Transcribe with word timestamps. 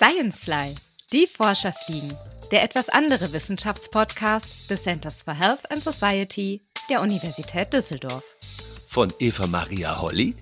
Sciencefly, 0.00 0.76
die 1.12 1.26
Forscher 1.26 1.72
fliegen, 1.72 2.16
der 2.52 2.62
etwas 2.62 2.88
andere 2.88 3.32
Wissenschaftspodcast 3.32 4.70
des 4.70 4.84
Centers 4.84 5.24
for 5.24 5.34
Health 5.34 5.68
and 5.72 5.82
Society 5.82 6.62
der 6.88 7.00
Universität 7.00 7.72
Düsseldorf. 7.72 8.22
Von 8.86 9.12
Eva 9.18 9.48
Maria 9.48 10.00
Holly 10.00 10.36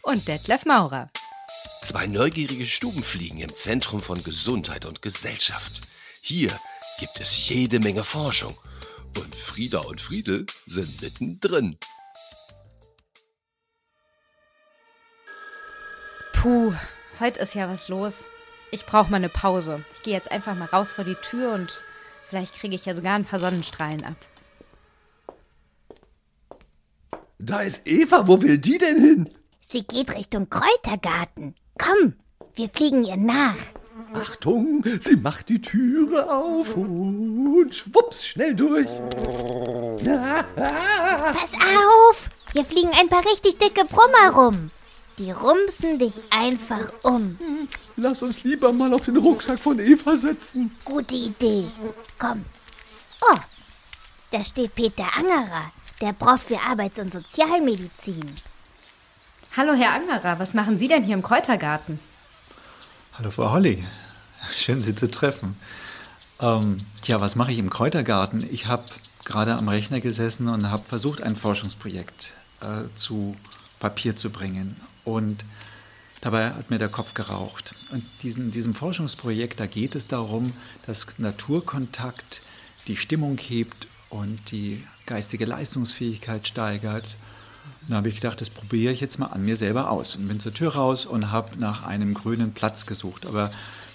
und 0.00 0.26
Detlef 0.26 0.64
Maurer. 0.64 1.10
Zwei 1.82 2.06
neugierige 2.06 2.64
Stubenfliegen 2.64 3.40
im 3.40 3.54
Zentrum 3.54 4.00
von 4.00 4.24
Gesundheit 4.24 4.86
und 4.86 5.02
Gesellschaft. 5.02 5.82
Hier 6.22 6.48
gibt 6.98 7.20
es 7.20 7.50
jede 7.50 7.80
Menge 7.80 8.04
Forschung. 8.04 8.56
Und 9.18 9.36
Frieda 9.36 9.80
und 9.80 10.00
Friedel 10.00 10.46
sind 10.64 11.02
mittendrin. 11.02 11.76
Puh, 16.32 16.72
heute 17.20 17.40
ist 17.40 17.54
ja 17.54 17.68
was 17.68 17.88
los. 17.88 18.24
Ich 18.74 18.86
brauche 18.86 19.08
mal 19.08 19.18
eine 19.18 19.28
Pause. 19.28 19.84
Ich 19.92 20.02
gehe 20.02 20.14
jetzt 20.14 20.32
einfach 20.32 20.56
mal 20.56 20.64
raus 20.64 20.90
vor 20.90 21.04
die 21.04 21.14
Tür 21.14 21.52
und 21.54 21.70
vielleicht 22.28 22.56
kriege 22.56 22.74
ich 22.74 22.84
ja 22.84 22.92
sogar 22.92 23.14
ein 23.14 23.24
paar 23.24 23.38
Sonnenstrahlen 23.38 24.04
ab. 24.04 24.16
Da 27.38 27.60
ist 27.60 27.86
Eva. 27.86 28.26
Wo 28.26 28.42
will 28.42 28.58
die 28.58 28.78
denn 28.78 28.98
hin? 28.98 29.30
Sie 29.60 29.84
geht 29.84 30.12
Richtung 30.16 30.50
Kräutergarten. 30.50 31.54
Komm, 31.78 32.14
wir 32.56 32.68
fliegen 32.68 33.04
ihr 33.04 33.16
nach. 33.16 33.58
Achtung, 34.12 34.84
sie 34.98 35.14
macht 35.14 35.50
die 35.50 35.62
Türe 35.62 36.28
auf 36.28 36.76
und 36.76 37.72
schwupps, 37.72 38.26
schnell 38.26 38.56
durch. 38.56 38.90
Pass 40.56 41.52
auf, 41.52 42.28
hier 42.52 42.64
fliegen 42.64 42.90
ein 42.98 43.08
paar 43.08 43.24
richtig 43.24 43.56
dicke 43.58 43.84
Brummer 43.84 44.30
rum. 44.34 44.72
Die 45.18 45.30
rumsen 45.30 46.00
dich 46.00 46.20
einfach 46.30 46.92
um. 47.04 47.38
Lass 47.96 48.22
uns 48.22 48.42
lieber 48.42 48.72
mal 48.72 48.92
auf 48.92 49.04
den 49.04 49.16
Rucksack 49.16 49.58
von 49.58 49.78
Eva 49.78 50.16
setzen. 50.16 50.74
Gute 50.84 51.14
Idee. 51.14 51.66
Komm. 52.18 52.44
Oh, 53.20 53.38
da 54.32 54.42
steht 54.42 54.74
Peter 54.74 55.06
Angerer, 55.16 55.70
der 56.00 56.12
Prof 56.12 56.42
für 56.42 56.60
Arbeits- 56.60 56.98
und 56.98 57.12
Sozialmedizin. 57.12 58.24
Hallo, 59.56 59.74
Herr 59.74 59.92
Angerer, 59.92 60.40
was 60.40 60.54
machen 60.54 60.78
Sie 60.78 60.88
denn 60.88 61.04
hier 61.04 61.14
im 61.14 61.22
Kräutergarten? 61.22 62.00
Hallo, 63.12 63.30
Frau 63.30 63.52
Holly. 63.52 63.84
Schön, 64.52 64.82
Sie 64.82 64.96
zu 64.96 65.08
treffen. 65.08 65.56
Ähm, 66.40 66.78
ja, 67.04 67.20
was 67.20 67.36
mache 67.36 67.52
ich 67.52 67.58
im 67.58 67.70
Kräutergarten? 67.70 68.44
Ich 68.50 68.66
habe 68.66 68.84
gerade 69.24 69.54
am 69.54 69.68
Rechner 69.68 70.00
gesessen 70.00 70.48
und 70.48 70.68
habe 70.68 70.82
versucht, 70.84 71.22
ein 71.22 71.36
Forschungsprojekt 71.36 72.32
äh, 72.60 72.88
zu 72.96 73.36
Papier 73.78 74.16
zu 74.16 74.30
bringen. 74.30 74.80
Und 75.04 75.44
dabei 76.24 76.50
hat 76.50 76.70
mir 76.70 76.78
der 76.78 76.88
Kopf 76.88 77.14
geraucht. 77.14 77.74
Und 77.92 78.04
diesen, 78.22 78.50
diesem 78.50 78.74
Forschungsprojekt, 78.74 79.60
da 79.60 79.66
geht 79.66 79.94
es 79.94 80.06
darum, 80.06 80.52
dass 80.86 81.06
Naturkontakt 81.18 82.42
die 82.88 82.96
Stimmung 82.96 83.38
hebt 83.38 83.86
und 84.10 84.50
die 84.50 84.82
geistige 85.06 85.44
Leistungsfähigkeit 85.44 86.48
steigert. 86.48 87.04
Und 87.82 87.90
da 87.90 87.96
habe 87.96 88.08
ich 88.08 88.16
gedacht, 88.16 88.40
das 88.40 88.50
probiere 88.50 88.92
ich 88.92 89.00
jetzt 89.00 89.18
mal 89.18 89.26
an 89.26 89.44
mir 89.44 89.56
selber 89.56 89.90
aus. 89.90 90.16
Und 90.16 90.28
bin 90.28 90.40
zur 90.40 90.54
Tür 90.54 90.74
raus 90.74 91.04
und 91.04 91.30
habe 91.30 91.58
nach 91.58 91.84
einem 91.84 92.14
grünen 92.14 92.54
Platz 92.54 92.86
gesucht. 92.86 93.26
Aber 93.26 93.50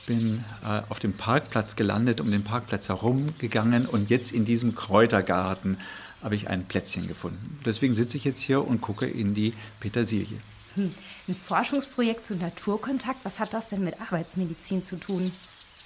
bin 0.06 0.44
äh, 0.64 0.82
auf 0.90 1.00
dem 1.00 1.14
Parkplatz 1.14 1.76
gelandet, 1.76 2.22
um 2.22 2.32
den 2.32 2.44
Parkplatz 2.44 2.90
herumgegangen 2.90 3.86
und 3.86 4.10
jetzt 4.10 4.32
in 4.32 4.44
diesem 4.44 4.74
Kräutergarten 4.76 5.78
habe 6.24 6.36
ich 6.36 6.50
ein 6.50 6.66
Plätzchen 6.66 7.08
gefunden. 7.08 7.60
Deswegen 7.66 7.94
sitze 7.94 8.18
ich 8.18 8.26
jetzt 8.26 8.42
hier 8.42 8.68
und 8.68 8.82
gucke 8.82 9.06
in 9.06 9.34
die 9.34 9.54
Petersilie. 9.80 10.40
Hm. 10.80 10.94
Ein 11.28 11.36
Forschungsprojekt 11.36 12.24
zu 12.24 12.36
Naturkontakt, 12.36 13.26
was 13.26 13.40
hat 13.40 13.54
das 13.54 13.68
denn 13.68 13.84
mit 13.84 14.00
Arbeitsmedizin 14.00 14.86
zu 14.86 14.96
tun? 14.96 15.32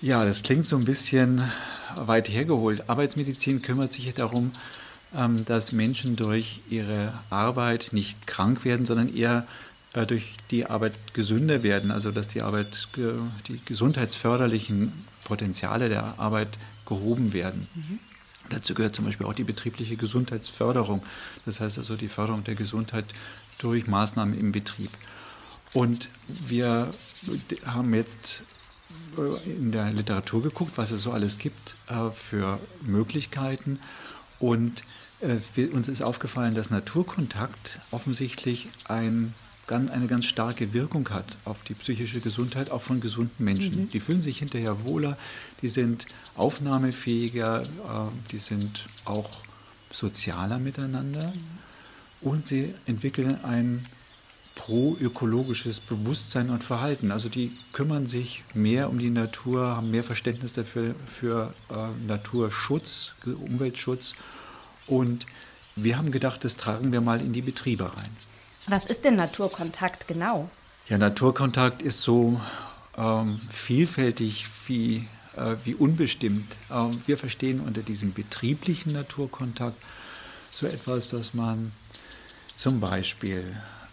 Ja, 0.01 0.23
das 0.23 0.43
klingt 0.43 0.67
so 0.67 0.77
ein 0.77 0.85
bisschen 0.85 1.49
weit 1.95 2.29
hergeholt. 2.29 2.89
Arbeitsmedizin 2.89 3.61
kümmert 3.61 3.91
sich 3.91 4.13
darum, 4.13 4.51
ähm, 5.15 5.45
dass 5.45 5.71
Menschen 5.71 6.15
durch 6.15 6.61
ihre 6.69 7.13
Arbeit 7.29 7.89
nicht 7.91 8.27
krank 8.27 8.65
werden, 8.65 8.85
sondern 8.85 9.13
eher 9.13 9.47
äh, 9.93 10.05
durch 10.05 10.35
die 10.51 10.65
Arbeit 10.67 10.93
gesünder 11.13 11.63
werden, 11.63 11.89
also 11.89 12.11
dass 12.11 12.27
die 12.27 12.41
Arbeit, 12.41 12.89
die 13.47 13.59
gesundheitsförderlichen 13.65 14.93
Potenziale 15.23 15.89
der 15.89 16.19
Arbeit 16.19 16.49
gehoben 16.85 17.33
werden. 17.33 17.67
Mhm. 17.73 17.99
Dazu 18.49 18.73
gehört 18.73 18.95
zum 18.95 19.05
Beispiel 19.05 19.25
auch 19.25 19.33
die 19.33 19.45
betriebliche 19.45 19.95
Gesundheitsförderung, 19.95 21.01
das 21.45 21.61
heißt 21.61 21.77
also 21.77 21.95
die 21.95 22.09
Förderung 22.09 22.43
der 22.43 22.55
Gesundheit 22.55 23.05
durch 23.63 23.87
Maßnahmen 23.87 24.37
im 24.37 24.51
Betrieb. 24.51 24.91
Und 25.73 26.09
wir 26.27 26.91
haben 27.65 27.93
jetzt 27.93 28.43
äh, 29.17 29.49
in 29.49 29.71
der 29.71 29.91
Literatur 29.91 30.43
geguckt, 30.43 30.73
was 30.75 30.91
es 30.91 31.03
so 31.03 31.11
alles 31.11 31.39
gibt 31.39 31.75
äh, 31.89 32.11
für 32.11 32.59
Möglichkeiten. 32.81 33.79
Und 34.39 34.83
äh, 35.21 35.65
uns 35.67 35.87
ist 35.87 36.03
aufgefallen, 36.03 36.53
dass 36.53 36.69
Naturkontakt 36.69 37.79
offensichtlich 37.91 38.67
ein, 38.87 39.33
eine 39.67 40.07
ganz 40.07 40.25
starke 40.25 40.73
Wirkung 40.73 41.09
hat 41.09 41.37
auf 41.45 41.63
die 41.63 41.73
psychische 41.73 42.19
Gesundheit, 42.19 42.69
auch 42.69 42.81
von 42.81 42.99
gesunden 42.99 43.43
Menschen. 43.43 43.83
Mhm. 43.83 43.89
Die 43.89 43.99
fühlen 43.99 44.21
sich 44.21 44.39
hinterher 44.39 44.83
wohler, 44.83 45.17
die 45.61 45.69
sind 45.69 46.05
aufnahmefähiger, 46.35 47.63
die 48.31 48.39
sind 48.39 48.89
auch 49.05 49.29
sozialer 49.91 50.59
miteinander. 50.59 51.29
Mhm 51.29 51.63
und 52.23 52.45
sie 52.45 52.73
entwickeln 52.85 53.43
ein 53.43 53.85
pro-ökologisches 54.55 55.79
Bewusstsein 55.79 56.49
und 56.49 56.63
Verhalten. 56.63 57.11
Also 57.11 57.29
die 57.29 57.51
kümmern 57.71 58.05
sich 58.07 58.43
mehr 58.53 58.89
um 58.89 58.99
die 58.99 59.09
Natur, 59.09 59.75
haben 59.75 59.91
mehr 59.91 60.03
Verständnis 60.03 60.53
dafür 60.53 60.95
für 61.07 61.53
äh, 61.69 62.05
Naturschutz, 62.07 63.11
Umweltschutz. 63.25 64.13
Und 64.87 65.25
wir 65.75 65.97
haben 65.97 66.11
gedacht, 66.11 66.43
das 66.43 66.55
tragen 66.55 66.91
wir 66.91 67.01
mal 67.01 67.19
in 67.19 67.33
die 67.33 67.41
Betriebe 67.41 67.85
rein. 67.85 68.09
Was 68.67 68.85
ist 68.85 69.03
denn 69.03 69.15
Naturkontakt 69.15 70.07
genau? 70.07 70.49
Ja, 70.87 70.97
Naturkontakt 70.97 71.81
ist 71.81 72.01
so 72.01 72.39
ähm, 72.97 73.39
vielfältig 73.51 74.45
wie, 74.67 75.07
äh, 75.35 75.55
wie 75.63 75.73
unbestimmt. 75.75 76.55
Ähm, 76.71 77.01
wir 77.07 77.17
verstehen 77.17 77.59
unter 77.59 77.81
diesem 77.81 78.13
betrieblichen 78.13 78.93
Naturkontakt 78.93 79.77
so 80.51 80.67
etwas, 80.67 81.07
dass 81.07 81.33
man 81.33 81.71
zum 82.55 82.79
Beispiel 82.79 83.43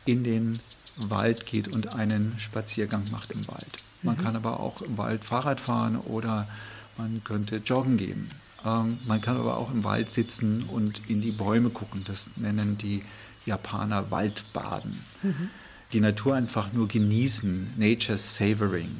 in 0.04 0.24
den 0.24 0.60
Wald 0.96 1.46
geht 1.46 1.68
und 1.68 1.94
einen 1.94 2.34
Spaziergang 2.38 3.04
macht 3.10 3.30
im 3.30 3.46
Wald. 3.48 3.78
Man 4.02 4.16
mhm. 4.16 4.22
kann 4.22 4.36
aber 4.36 4.60
auch 4.60 4.82
im 4.82 4.98
Wald 4.98 5.24
Fahrrad 5.24 5.60
fahren 5.60 5.96
oder 5.96 6.48
man 6.96 7.22
könnte 7.24 7.56
joggen 7.56 7.96
gehen. 7.96 8.30
Ähm, 8.64 8.98
man 9.06 9.20
kann 9.20 9.36
aber 9.36 9.56
auch 9.56 9.70
im 9.70 9.84
Wald 9.84 10.10
sitzen 10.12 10.64
und 10.64 11.08
in 11.08 11.20
die 11.20 11.32
Bäume 11.32 11.70
gucken. 11.70 12.04
Das 12.06 12.28
nennen 12.36 12.76
die 12.78 13.02
Japaner 13.46 14.10
Waldbaden. 14.10 15.04
Mhm. 15.22 15.50
Die 15.92 16.00
Natur 16.00 16.36
einfach 16.36 16.72
nur 16.72 16.88
genießen, 16.88 17.74
Nature 17.76 18.18
Savoring. 18.18 18.96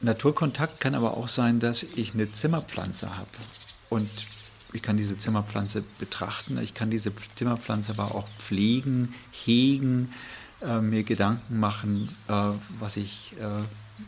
Naturkontakt 0.00 0.80
kann 0.80 0.94
aber 0.94 1.16
auch 1.16 1.28
sein, 1.28 1.58
dass 1.58 1.82
ich 1.82 2.14
eine 2.14 2.30
Zimmerpflanze 2.30 3.16
habe 3.16 3.28
und 3.88 4.08
ich 4.76 4.82
kann 4.82 4.96
diese 4.96 5.18
Zimmerpflanze 5.18 5.82
betrachten, 5.98 6.58
ich 6.58 6.74
kann 6.74 6.90
diese 6.90 7.10
Zimmerpflanze 7.34 7.92
aber 7.92 8.14
auch 8.14 8.28
pflegen, 8.38 9.14
hegen, 9.32 10.12
äh, 10.62 10.80
mir 10.80 11.02
Gedanken 11.02 11.58
machen, 11.58 12.08
äh, 12.28 12.50
was 12.78 12.96
ich 12.96 13.32
äh, 13.40 13.62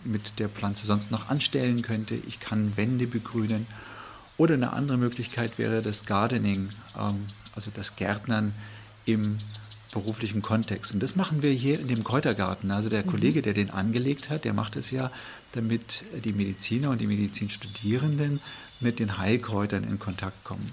mit 0.04 0.38
der 0.38 0.48
Pflanze 0.48 0.86
sonst 0.86 1.10
noch 1.10 1.28
anstellen 1.28 1.82
könnte. 1.82 2.14
Ich 2.26 2.40
kann 2.40 2.76
Wände 2.76 3.06
begrünen. 3.06 3.66
Oder 4.36 4.54
eine 4.54 4.72
andere 4.72 4.98
Möglichkeit 4.98 5.58
wäre 5.58 5.82
das 5.82 6.06
Gardening, 6.06 6.68
ähm, 6.98 7.24
also 7.54 7.70
das 7.74 7.96
Gärtnern 7.96 8.52
im 9.04 9.36
beruflichen 9.92 10.42
Kontext. 10.42 10.92
Und 10.92 11.02
das 11.02 11.16
machen 11.16 11.42
wir 11.42 11.50
hier 11.50 11.80
in 11.80 11.88
dem 11.88 12.04
Kräutergarten. 12.04 12.70
Also 12.70 12.88
der 12.88 13.04
mhm. 13.04 13.10
Kollege, 13.10 13.42
der 13.42 13.54
den 13.54 13.70
angelegt 13.70 14.30
hat, 14.30 14.44
der 14.44 14.52
macht 14.52 14.76
es 14.76 14.90
ja, 14.90 15.10
damit 15.52 16.04
die 16.24 16.32
Mediziner 16.32 16.90
und 16.90 17.00
die 17.00 17.06
Medizinstudierenden 17.06 18.40
mit 18.80 18.98
den 18.98 19.18
Heilkräutern 19.18 19.84
in 19.84 19.98
Kontakt 19.98 20.44
kommen. 20.44 20.72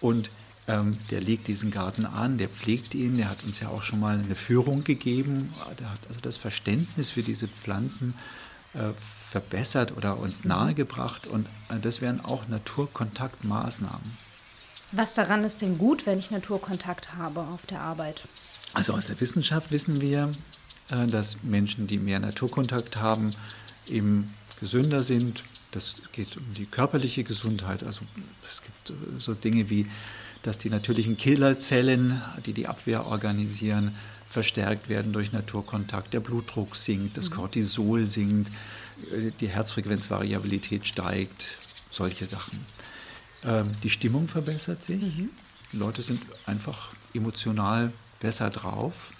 Und 0.00 0.30
ähm, 0.68 0.98
der 1.10 1.20
legt 1.20 1.48
diesen 1.48 1.70
Garten 1.70 2.04
an, 2.04 2.38
der 2.38 2.48
pflegt 2.48 2.94
ihn, 2.94 3.16
der 3.16 3.30
hat 3.30 3.42
uns 3.44 3.60
ja 3.60 3.68
auch 3.68 3.82
schon 3.82 4.00
mal 4.00 4.18
eine 4.18 4.34
Führung 4.34 4.84
gegeben, 4.84 5.52
der 5.80 5.90
hat 5.90 6.00
also 6.08 6.20
das 6.20 6.36
Verständnis 6.36 7.10
für 7.10 7.22
diese 7.22 7.48
Pflanzen 7.48 8.14
äh, 8.74 8.90
verbessert 9.30 9.96
oder 9.96 10.18
uns 10.18 10.44
mhm. 10.44 10.50
nahegebracht 10.50 11.26
und 11.26 11.46
äh, 11.70 11.78
das 11.80 12.00
wären 12.00 12.22
auch 12.24 12.48
Naturkontaktmaßnahmen. 12.48 14.16
Was 14.92 15.14
daran 15.14 15.44
ist 15.44 15.60
denn 15.60 15.78
gut, 15.78 16.06
wenn 16.06 16.18
ich 16.18 16.30
Naturkontakt 16.30 17.14
habe 17.14 17.40
auf 17.40 17.66
der 17.66 17.80
Arbeit? 17.80 18.22
Also 18.74 18.94
aus 18.94 19.06
der 19.06 19.20
Wissenschaft 19.20 19.70
wissen 19.70 20.00
wir, 20.00 20.30
äh, 20.90 21.06
dass 21.06 21.42
Menschen, 21.42 21.86
die 21.86 21.98
mehr 21.98 22.20
Naturkontakt 22.20 22.96
haben, 22.96 23.34
eben 23.86 24.34
gesünder 24.60 25.02
sind, 25.02 25.44
das 25.72 25.96
geht 26.12 26.36
um 26.36 26.44
die 26.56 26.66
körperliche 26.66 27.24
Gesundheit. 27.24 27.82
Also 27.82 28.02
es 28.44 28.62
gibt 28.62 28.90
äh, 28.90 29.20
so 29.20 29.34
Dinge 29.34 29.68
wie, 29.70 29.86
dass 30.42 30.58
die 30.58 30.70
natürlichen 30.70 31.16
Killerzellen, 31.16 32.22
die 32.46 32.52
die 32.52 32.66
Abwehr 32.66 33.06
organisieren, 33.06 33.94
verstärkt 34.28 34.88
werden 34.88 35.12
durch 35.12 35.32
Naturkontakt. 35.32 36.12
Der 36.14 36.20
Blutdruck 36.20 36.76
sinkt, 36.76 37.16
das 37.16 37.30
mhm. 37.30 37.34
Cortisol 37.34 38.06
sinkt, 38.06 38.50
die 39.40 39.48
Herzfrequenzvariabilität 39.48 40.86
steigt, 40.86 41.56
solche 41.90 42.26
Sachen. 42.26 42.64
Ähm, 43.44 43.74
die 43.82 43.90
Stimmung 43.90 44.28
verbessert 44.28 44.82
sich. 44.82 45.00
Mhm. 45.00 45.30
Die 45.72 45.76
Leute 45.76 46.02
sind 46.02 46.20
einfach 46.46 46.90
emotional 47.14 47.92
besser 48.20 48.50
drauf. 48.50 49.10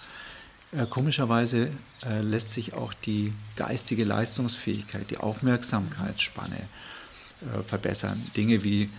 Äh, 0.73 0.87
komischerweise 0.87 1.71
äh, 2.05 2.21
lässt 2.21 2.53
sich 2.53 2.75
auch 2.75 2.93
die 2.93 3.33
geistige 3.57 4.05
Leistungsfähigkeit, 4.05 5.11
die 5.11 5.19
Aufmerksamkeitsspanne 5.19 6.57
äh, 6.57 7.63
verbessern. 7.63 8.23
Dinge 8.37 8.65
wie 8.65 8.91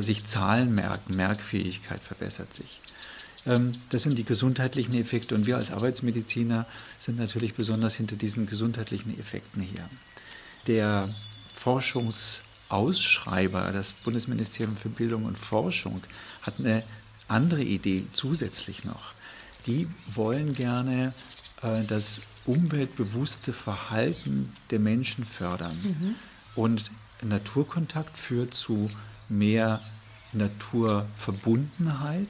sich 0.00 0.26
Zahlen 0.26 0.74
merken, 0.74 1.16
Merkfähigkeit 1.16 2.02
verbessert 2.02 2.52
sich. 2.52 2.82
Ähm, 3.46 3.72
das 3.88 4.02
sind 4.02 4.18
die 4.18 4.24
gesundheitlichen 4.24 4.92
Effekte 4.94 5.34
und 5.34 5.46
wir 5.46 5.56
als 5.56 5.70
Arbeitsmediziner 5.70 6.66
sind 6.98 7.18
natürlich 7.18 7.54
besonders 7.54 7.96
hinter 7.96 8.16
diesen 8.16 8.44
gesundheitlichen 8.44 9.18
Effekten 9.18 9.62
hier. 9.62 9.88
Der 10.66 11.08
Forschungsausschreiber, 11.54 13.72
das 13.72 13.92
Bundesministerium 13.92 14.76
für 14.76 14.90
Bildung 14.90 15.24
und 15.24 15.38
Forschung, 15.38 16.02
hat 16.42 16.58
eine 16.58 16.82
andere 17.28 17.62
Idee 17.62 18.04
zusätzlich 18.12 18.84
noch. 18.84 19.14
Die 19.70 19.88
wollen 20.14 20.54
gerne 20.54 21.14
äh, 21.62 21.82
das 21.84 22.20
umweltbewusste 22.44 23.52
Verhalten 23.52 24.52
der 24.70 24.80
Menschen 24.80 25.24
fördern. 25.24 25.78
Mhm. 25.82 26.16
Und 26.56 26.90
Naturkontakt 27.22 28.18
führt 28.18 28.54
zu 28.54 28.90
mehr 29.28 29.80
Naturverbundenheit 30.32 32.26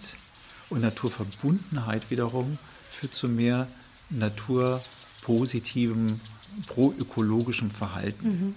und 0.69 0.83
Naturverbundenheit 0.83 2.11
wiederum 2.11 2.59
führt 2.91 3.15
zu 3.15 3.29
mehr 3.29 3.69
naturpositivem, 4.11 6.21
proökologischem 6.67 7.71
Verhalten. 7.71 8.29
Mhm. 8.29 8.55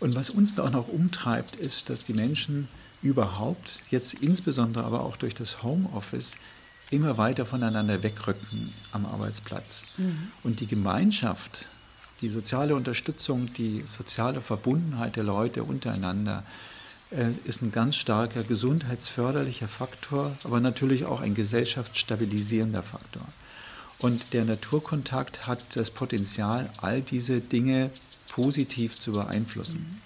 Und 0.00 0.14
was 0.14 0.28
uns 0.30 0.54
da 0.54 0.64
auch 0.64 0.70
noch 0.70 0.88
umtreibt, 0.88 1.56
ist, 1.56 1.90
dass 1.90 2.04
die 2.04 2.14
Menschen 2.14 2.68
überhaupt, 3.02 3.80
jetzt 3.90 4.14
insbesondere 4.14 4.84
aber 4.84 5.04
auch 5.04 5.16
durch 5.16 5.34
das 5.34 5.62
Homeoffice, 5.62 6.36
immer 6.90 7.18
weiter 7.18 7.46
voneinander 7.46 8.02
wegrücken 8.02 8.72
am 8.92 9.06
Arbeitsplatz. 9.06 9.84
Mhm. 9.96 10.30
Und 10.42 10.60
die 10.60 10.66
Gemeinschaft, 10.66 11.66
die 12.20 12.28
soziale 12.28 12.74
Unterstützung, 12.74 13.52
die 13.54 13.84
soziale 13.86 14.40
Verbundenheit 14.40 15.16
der 15.16 15.24
Leute 15.24 15.62
untereinander 15.62 16.44
äh, 17.10 17.30
ist 17.44 17.62
ein 17.62 17.72
ganz 17.72 17.96
starker 17.96 18.42
gesundheitsförderlicher 18.42 19.68
Faktor, 19.68 20.36
aber 20.44 20.60
natürlich 20.60 21.04
auch 21.04 21.20
ein 21.20 21.34
gesellschaftsstabilisierender 21.34 22.82
Faktor. 22.82 23.26
Und 23.98 24.32
der 24.32 24.44
Naturkontakt 24.44 25.46
hat 25.46 25.62
das 25.74 25.90
Potenzial, 25.90 26.70
all 26.78 27.02
diese 27.02 27.40
Dinge 27.40 27.90
positiv 28.30 28.98
zu 28.98 29.12
beeinflussen. 29.12 29.78
Mhm. 29.78 29.98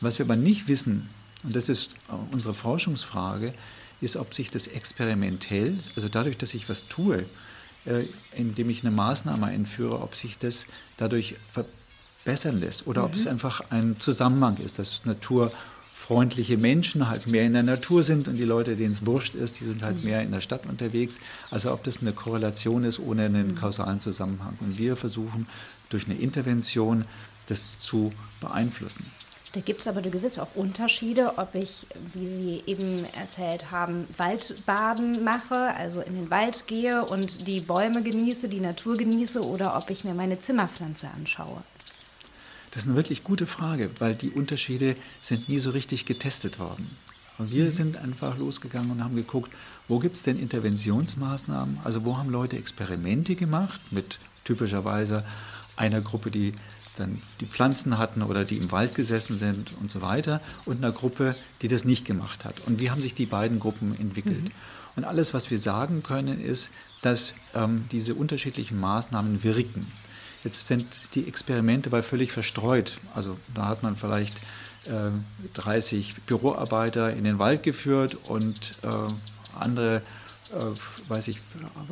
Was 0.00 0.18
wir 0.18 0.26
aber 0.26 0.36
nicht 0.36 0.68
wissen, 0.68 1.08
und 1.42 1.56
das 1.56 1.68
ist 1.68 1.96
unsere 2.30 2.54
Forschungsfrage, 2.54 3.54
ist, 4.02 4.16
ob 4.16 4.34
sich 4.34 4.50
das 4.50 4.66
experimentell, 4.66 5.78
also 5.96 6.08
dadurch, 6.08 6.36
dass 6.36 6.54
ich 6.54 6.68
was 6.68 6.86
tue, 6.88 7.24
äh, 7.86 8.04
indem 8.36 8.68
ich 8.70 8.84
eine 8.84 8.94
Maßnahme 8.94 9.46
einführe, 9.46 10.00
ob 10.00 10.14
sich 10.14 10.38
das 10.38 10.66
dadurch 10.96 11.36
verbessern 11.50 12.60
lässt 12.60 12.86
oder 12.86 13.02
mhm. 13.02 13.06
ob 13.06 13.14
es 13.14 13.26
einfach 13.26 13.70
ein 13.70 13.96
Zusammenhang 13.98 14.56
ist, 14.58 14.78
dass 14.78 15.04
Natur 15.04 15.50
freundliche 16.02 16.58
Menschen 16.58 17.08
halt 17.08 17.28
mehr 17.28 17.44
in 17.44 17.52
der 17.52 17.62
Natur 17.62 18.02
sind 18.02 18.26
und 18.26 18.34
die 18.34 18.44
Leute, 18.44 18.74
denen 18.74 18.90
es 18.92 19.06
wurscht 19.06 19.36
ist, 19.36 19.60
die 19.60 19.64
sind 19.64 19.82
halt 19.82 20.02
mhm. 20.02 20.10
mehr 20.10 20.22
in 20.22 20.32
der 20.32 20.40
Stadt 20.40 20.66
unterwegs. 20.66 21.18
Also 21.50 21.72
ob 21.72 21.84
das 21.84 22.00
eine 22.00 22.12
Korrelation 22.12 22.82
ist 22.82 22.98
ohne 22.98 23.26
einen 23.26 23.52
mhm. 23.52 23.54
kausalen 23.54 24.00
Zusammenhang. 24.00 24.58
Und 24.60 24.78
wir 24.78 24.96
versuchen 24.96 25.46
durch 25.90 26.06
eine 26.06 26.16
Intervention 26.16 27.04
das 27.46 27.78
zu 27.78 28.12
beeinflussen. 28.40 29.06
Da 29.52 29.60
gibt 29.60 29.80
es 29.80 29.86
aber 29.86 30.00
gewisse 30.00 30.42
auch 30.42 30.54
Unterschiede, 30.54 31.36
ob 31.36 31.54
ich, 31.54 31.86
wie 32.14 32.26
Sie 32.26 32.62
eben 32.66 33.04
erzählt 33.14 33.70
haben, 33.70 34.06
Waldbaden 34.16 35.24
mache, 35.24 35.74
also 35.74 36.00
in 36.00 36.14
den 36.14 36.30
Wald 36.30 36.66
gehe 36.66 37.04
und 37.04 37.46
die 37.46 37.60
Bäume 37.60 38.02
genieße, 38.02 38.48
die 38.48 38.60
Natur 38.60 38.96
genieße, 38.96 39.44
oder 39.44 39.76
ob 39.76 39.90
ich 39.90 40.04
mir 40.04 40.14
meine 40.14 40.40
Zimmerpflanze 40.40 41.08
anschaue. 41.08 41.62
Das 42.70 42.82
ist 42.82 42.88
eine 42.88 42.96
wirklich 42.96 43.24
gute 43.24 43.46
Frage, 43.46 43.90
weil 43.98 44.14
die 44.14 44.30
Unterschiede 44.30 44.96
sind 45.20 45.50
nie 45.50 45.58
so 45.58 45.70
richtig 45.70 46.06
getestet 46.06 46.58
worden. 46.58 46.90
Und 47.36 47.50
wir 47.50 47.66
mhm. 47.66 47.70
sind 47.70 47.96
einfach 47.98 48.38
losgegangen 48.38 48.90
und 48.90 49.04
haben 49.04 49.16
geguckt, 49.16 49.52
wo 49.86 49.98
gibt 49.98 50.16
es 50.16 50.22
denn 50.22 50.38
Interventionsmaßnahmen? 50.38 51.80
Also 51.84 52.06
wo 52.06 52.16
haben 52.16 52.30
Leute 52.30 52.56
Experimente 52.56 53.34
gemacht 53.34 53.80
mit 53.90 54.18
typischerweise 54.44 55.24
einer 55.76 56.00
Gruppe, 56.00 56.30
die 56.30 56.54
dann 56.96 57.20
die 57.40 57.46
Pflanzen 57.46 57.98
hatten 57.98 58.22
oder 58.22 58.44
die 58.44 58.56
im 58.56 58.70
Wald 58.70 58.94
gesessen 58.94 59.38
sind 59.38 59.74
und 59.80 59.90
so 59.90 60.02
weiter 60.02 60.40
und 60.64 60.78
einer 60.78 60.92
Gruppe, 60.92 61.34
die 61.62 61.68
das 61.68 61.84
nicht 61.84 62.04
gemacht 62.04 62.44
hat. 62.44 62.54
Und 62.66 62.80
wie 62.80 62.90
haben 62.90 63.00
sich 63.00 63.14
die 63.14 63.26
beiden 63.26 63.58
Gruppen 63.60 63.98
entwickelt? 63.98 64.44
Mhm. 64.44 64.50
Und 64.96 65.04
alles, 65.04 65.32
was 65.32 65.50
wir 65.50 65.58
sagen 65.58 66.02
können, 66.02 66.40
ist, 66.40 66.70
dass 67.00 67.32
ähm, 67.54 67.86
diese 67.92 68.14
unterschiedlichen 68.14 68.78
Maßnahmen 68.78 69.42
wirken. 69.42 69.90
Jetzt 70.44 70.66
sind 70.66 70.86
die 71.14 71.26
Experimente 71.28 71.88
bei 71.88 72.02
völlig 72.02 72.32
verstreut. 72.32 72.98
Also 73.14 73.38
da 73.54 73.68
hat 73.68 73.82
man 73.82 73.96
vielleicht 73.96 74.36
äh, 74.86 75.10
30 75.54 76.16
Büroarbeiter 76.26 77.12
in 77.12 77.24
den 77.24 77.38
Wald 77.38 77.62
geführt 77.62 78.16
und 78.28 78.72
äh, 78.82 78.88
andere, 79.58 80.02
weiß 81.08 81.28
ich, 81.28 81.38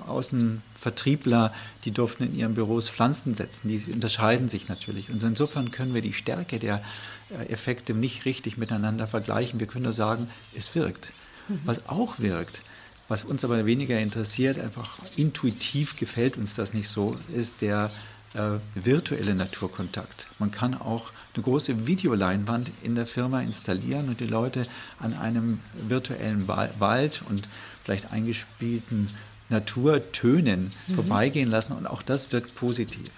Außenvertriebler, 0.07 1.53
die 1.85 1.93
durften 1.93 2.25
in 2.25 2.37
ihren 2.37 2.55
Büros 2.55 2.89
Pflanzen 2.89 3.35
setzen. 3.35 3.69
Die 3.69 3.93
unterscheiden 3.93 4.49
sich 4.49 4.69
natürlich. 4.69 5.11
Und 5.11 5.23
insofern 5.23 5.71
können 5.71 5.95
wir 5.95 6.03
die 6.03 6.13
Stärke 6.13 6.59
der 6.59 6.83
äh, 7.31 7.47
Effekte 7.47 7.95
nicht 7.95 8.25
richtig 8.25 8.59
miteinander 8.59 9.07
vergleichen. 9.07 9.61
Wir 9.61 9.67
können 9.67 9.85
nur 9.85 9.93
sagen, 9.93 10.29
es 10.55 10.75
wirkt. 10.75 11.09
Mhm. 11.49 11.61
Was 11.65 11.89
auch 11.89 12.19
wirkt, 12.19 12.63
was 13.09 13.25
uns 13.25 13.45
aber 13.45 13.67
weniger 13.67 13.99
interessiert, 13.99 14.59
einfach 14.59 14.99
intuitiv 15.17 15.97
gefällt 15.97 16.37
uns 16.37 16.55
das 16.55 16.75
nicht 16.75 16.89
so, 16.89 17.17
ist 17.35 17.61
der 17.61 17.91
äh, 18.35 18.59
virtuelle 18.75 19.35
Naturkontakt. 19.35 20.29
Man 20.39 20.53
kann 20.53 20.75
auch 20.75 21.11
eine 21.35 21.43
große 21.45 21.87
Videoleinwand 21.87 22.71
in 22.83 22.95
der 22.95 23.07
Firma 23.07 23.41
installieren 23.41 24.09
und 24.09 24.21
die 24.21 24.27
Leute 24.27 24.67
an 24.99 25.15
einem 25.15 25.61
virtuellen 25.89 26.47
Wald 26.47 27.23
und 27.29 27.49
vielleicht 27.85 28.13
eingespielten 28.13 29.09
Naturtönen 29.49 30.71
mhm. 30.87 30.95
vorbeigehen 30.95 31.51
lassen 31.51 31.73
und 31.73 31.87
auch 31.87 32.03
das 32.03 32.33
wirkt 32.33 32.55
positiv. 32.55 33.11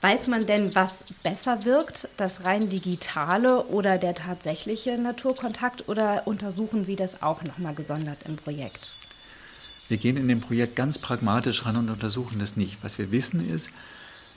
Weiß 0.00 0.28
man 0.28 0.46
denn, 0.46 0.74
was 0.76 1.04
besser 1.24 1.64
wirkt, 1.64 2.08
das 2.16 2.44
rein 2.44 2.68
digitale 2.68 3.64
oder 3.64 3.98
der 3.98 4.14
tatsächliche 4.14 4.96
Naturkontakt 4.96 5.88
oder 5.88 6.26
untersuchen 6.26 6.84
Sie 6.84 6.94
das 6.94 7.20
auch 7.20 7.42
nochmal 7.42 7.74
gesondert 7.74 8.18
im 8.24 8.36
Projekt? 8.36 8.92
Wir 9.88 9.96
gehen 9.96 10.16
in 10.16 10.28
dem 10.28 10.40
Projekt 10.40 10.76
ganz 10.76 10.98
pragmatisch 10.98 11.64
ran 11.64 11.76
und 11.76 11.88
untersuchen 11.88 12.38
das 12.38 12.56
nicht. 12.56 12.84
Was 12.84 12.98
wir 12.98 13.10
wissen 13.10 13.48
ist, 13.48 13.70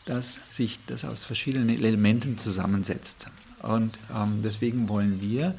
dass 0.06 0.40
sich 0.50 0.80
das 0.88 1.06
aus 1.06 1.26
verschiedenen 1.26 1.70
Elementen 1.70 2.40
zusammensetzt. 2.40 3.28
Und 3.62 4.00
ähm, 4.16 4.42
deswegen 4.44 4.90
wollen 4.90 5.22
wir 5.22 5.54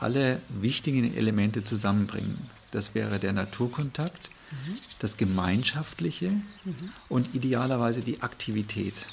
alle 0.00 0.40
wichtigen 0.48 1.14
Elemente 1.14 1.62
zusammenbringen. 1.62 2.38
Das 2.72 2.94
wäre 2.94 3.18
der 3.18 3.32
Naturkontakt, 3.32 4.30
mhm. 4.50 4.74
das 4.98 5.16
Gemeinschaftliche 5.16 6.30
mhm. 6.30 6.92
und 7.08 7.34
idealerweise 7.34 8.00
die 8.00 8.22
Aktivität. 8.22 9.06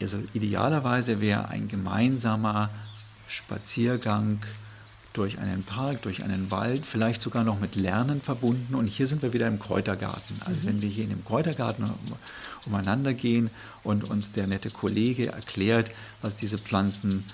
Also 0.00 0.18
idealerweise 0.34 1.20
wäre 1.20 1.48
ein 1.48 1.68
gemeinsamer 1.68 2.70
Spaziergang, 3.28 4.40
durch 5.12 5.38
einen 5.38 5.64
Park, 5.64 6.02
durch 6.02 6.22
einen 6.22 6.50
Wald, 6.50 6.86
vielleicht 6.86 7.20
sogar 7.20 7.42
noch 7.42 7.58
mit 7.58 7.74
Lernen 7.74 8.22
verbunden. 8.22 8.74
Und 8.74 8.86
hier 8.86 9.06
sind 9.06 9.22
wir 9.22 9.32
wieder 9.32 9.48
im 9.48 9.58
Kräutergarten. 9.58 10.36
Also 10.44 10.62
mhm. 10.62 10.66
wenn 10.66 10.82
wir 10.82 10.88
hier 10.88 11.04
in 11.04 11.10
dem 11.10 11.24
Kräutergarten 11.24 11.90
umeinander 12.66 13.12
gehen 13.12 13.50
und 13.82 14.04
uns 14.08 14.32
der 14.32 14.46
nette 14.46 14.70
Kollege 14.70 15.32
erklärt, 15.32 15.90
was 16.22 16.36
diese 16.36 16.58
Pflanzen 16.58 17.24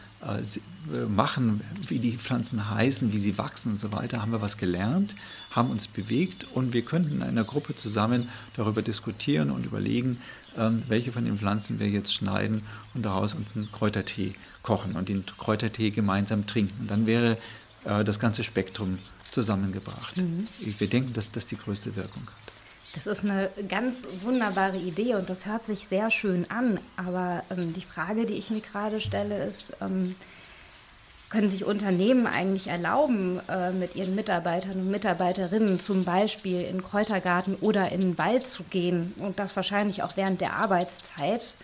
machen, 1.09 1.61
wie 1.88 1.99
die 1.99 2.16
Pflanzen 2.16 2.71
heißen, 2.71 3.12
wie 3.12 3.18
sie 3.18 3.38
wachsen 3.38 3.73
und 3.73 3.80
so 3.80 3.92
weiter, 3.92 4.23
haben 4.23 4.33
wir 4.33 4.40
was 4.40 4.56
gelernt, 4.56 5.14
haben 5.50 5.71
uns 5.71 5.88
bewegt 5.88 6.47
und 6.54 6.73
wir 6.73 6.83
könnten 6.83 7.16
in 7.16 7.23
einer 7.23 7.45
Gruppe 7.45 7.75
zusammen 7.75 8.28
darüber 8.54 8.83
diskutieren 8.83 9.50
und 9.50 9.66
überlegen, 9.66 10.21
ähm, 10.56 10.83
welche 10.88 11.12
von 11.12 11.25
den 11.25 11.38
Pflanzen 11.38 11.78
wir 11.78 11.88
jetzt 11.88 12.14
schneiden 12.14 12.62
und 12.95 13.04
daraus 13.04 13.35
uns 13.35 13.49
einen 13.54 13.71
Kräutertee 13.71 14.35
kochen 14.62 14.97
und 14.97 15.09
den 15.09 15.25
Kräutertee 15.26 15.90
gemeinsam 15.90 16.47
trinken. 16.47 16.83
Und 16.83 16.90
dann 16.90 17.06
wäre 17.06 17.37
äh, 17.85 18.04
das 18.04 18.18
ganze 18.18 18.45
Spektrum 18.45 18.99
zusammengebracht. 19.30 20.16
Mhm. 20.16 20.47
Wir 20.61 20.88
denken, 20.88 21.12
dass 21.12 21.30
das 21.30 21.47
die 21.47 21.56
größte 21.56 21.97
Wirkung 21.97 22.23
hat. 22.23 22.56
Das 22.97 23.07
ist 23.07 23.25
eine 23.25 23.50
ganz 23.69 24.09
wunderbare 24.23 24.79
Idee 24.79 25.17
und 25.17 25.29
das 25.29 25.45
hört 25.45 25.65
sich 25.65 25.87
sehr 25.87 26.11
schön 26.11 26.50
an. 26.50 26.81
Aber 26.97 27.43
ähm, 27.50 27.75
die 27.75 27.83
Frage, 27.83 28.25
die 28.25 28.33
ich 28.33 28.50
mir 28.50 28.62
gerade 28.62 29.03
stelle, 29.03 29.45
ist, 29.45 29.75
ähm, 29.83 30.17
können 31.29 31.50
sich 31.50 31.67
Unternehmen 31.67 32.26
eigentlich 32.26 32.69
erlauben, 32.69 33.38
äh, 33.50 33.71
mit 33.71 33.97
ihren 33.97 34.15
Mitarbeitern 34.15 34.81
und 34.81 34.91
Mitarbeiterinnen 34.91 35.79
zum 35.79 36.05
Beispiel 36.05 36.62
in 36.62 36.83
Kräutergarten 36.83 37.57
oder 37.57 37.93
in 37.93 38.00
den 38.00 38.19
Wald 38.19 38.47
zu 38.47 38.62
gehen 38.62 39.12
und 39.19 39.38
das 39.38 39.55
wahrscheinlich 39.57 40.03
auch 40.03 40.17
während 40.17 40.41
der 40.41 40.55
Arbeitszeit? 40.55 41.55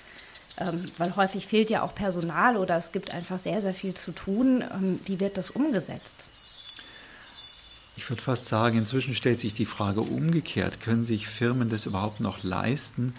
Ähm, 0.58 0.84
weil 0.98 1.16
häufig 1.16 1.46
fehlt 1.46 1.70
ja 1.70 1.82
auch 1.82 1.94
Personal 1.94 2.58
oder 2.58 2.76
es 2.76 2.92
gibt 2.92 3.14
einfach 3.14 3.38
sehr, 3.38 3.62
sehr 3.62 3.72
viel 3.72 3.94
zu 3.94 4.12
tun. 4.12 4.62
Ähm, 4.70 5.00
wie 5.06 5.18
wird 5.18 5.38
das 5.38 5.48
umgesetzt? 5.48 6.26
Ich 8.02 8.10
würde 8.10 8.20
fast 8.20 8.48
sagen, 8.48 8.78
inzwischen 8.78 9.14
stellt 9.14 9.38
sich 9.38 9.54
die 9.54 9.64
Frage 9.64 10.00
umgekehrt, 10.00 10.80
können 10.80 11.04
sich 11.04 11.28
Firmen 11.28 11.70
das 11.70 11.86
überhaupt 11.86 12.18
noch 12.18 12.42
leisten, 12.42 13.14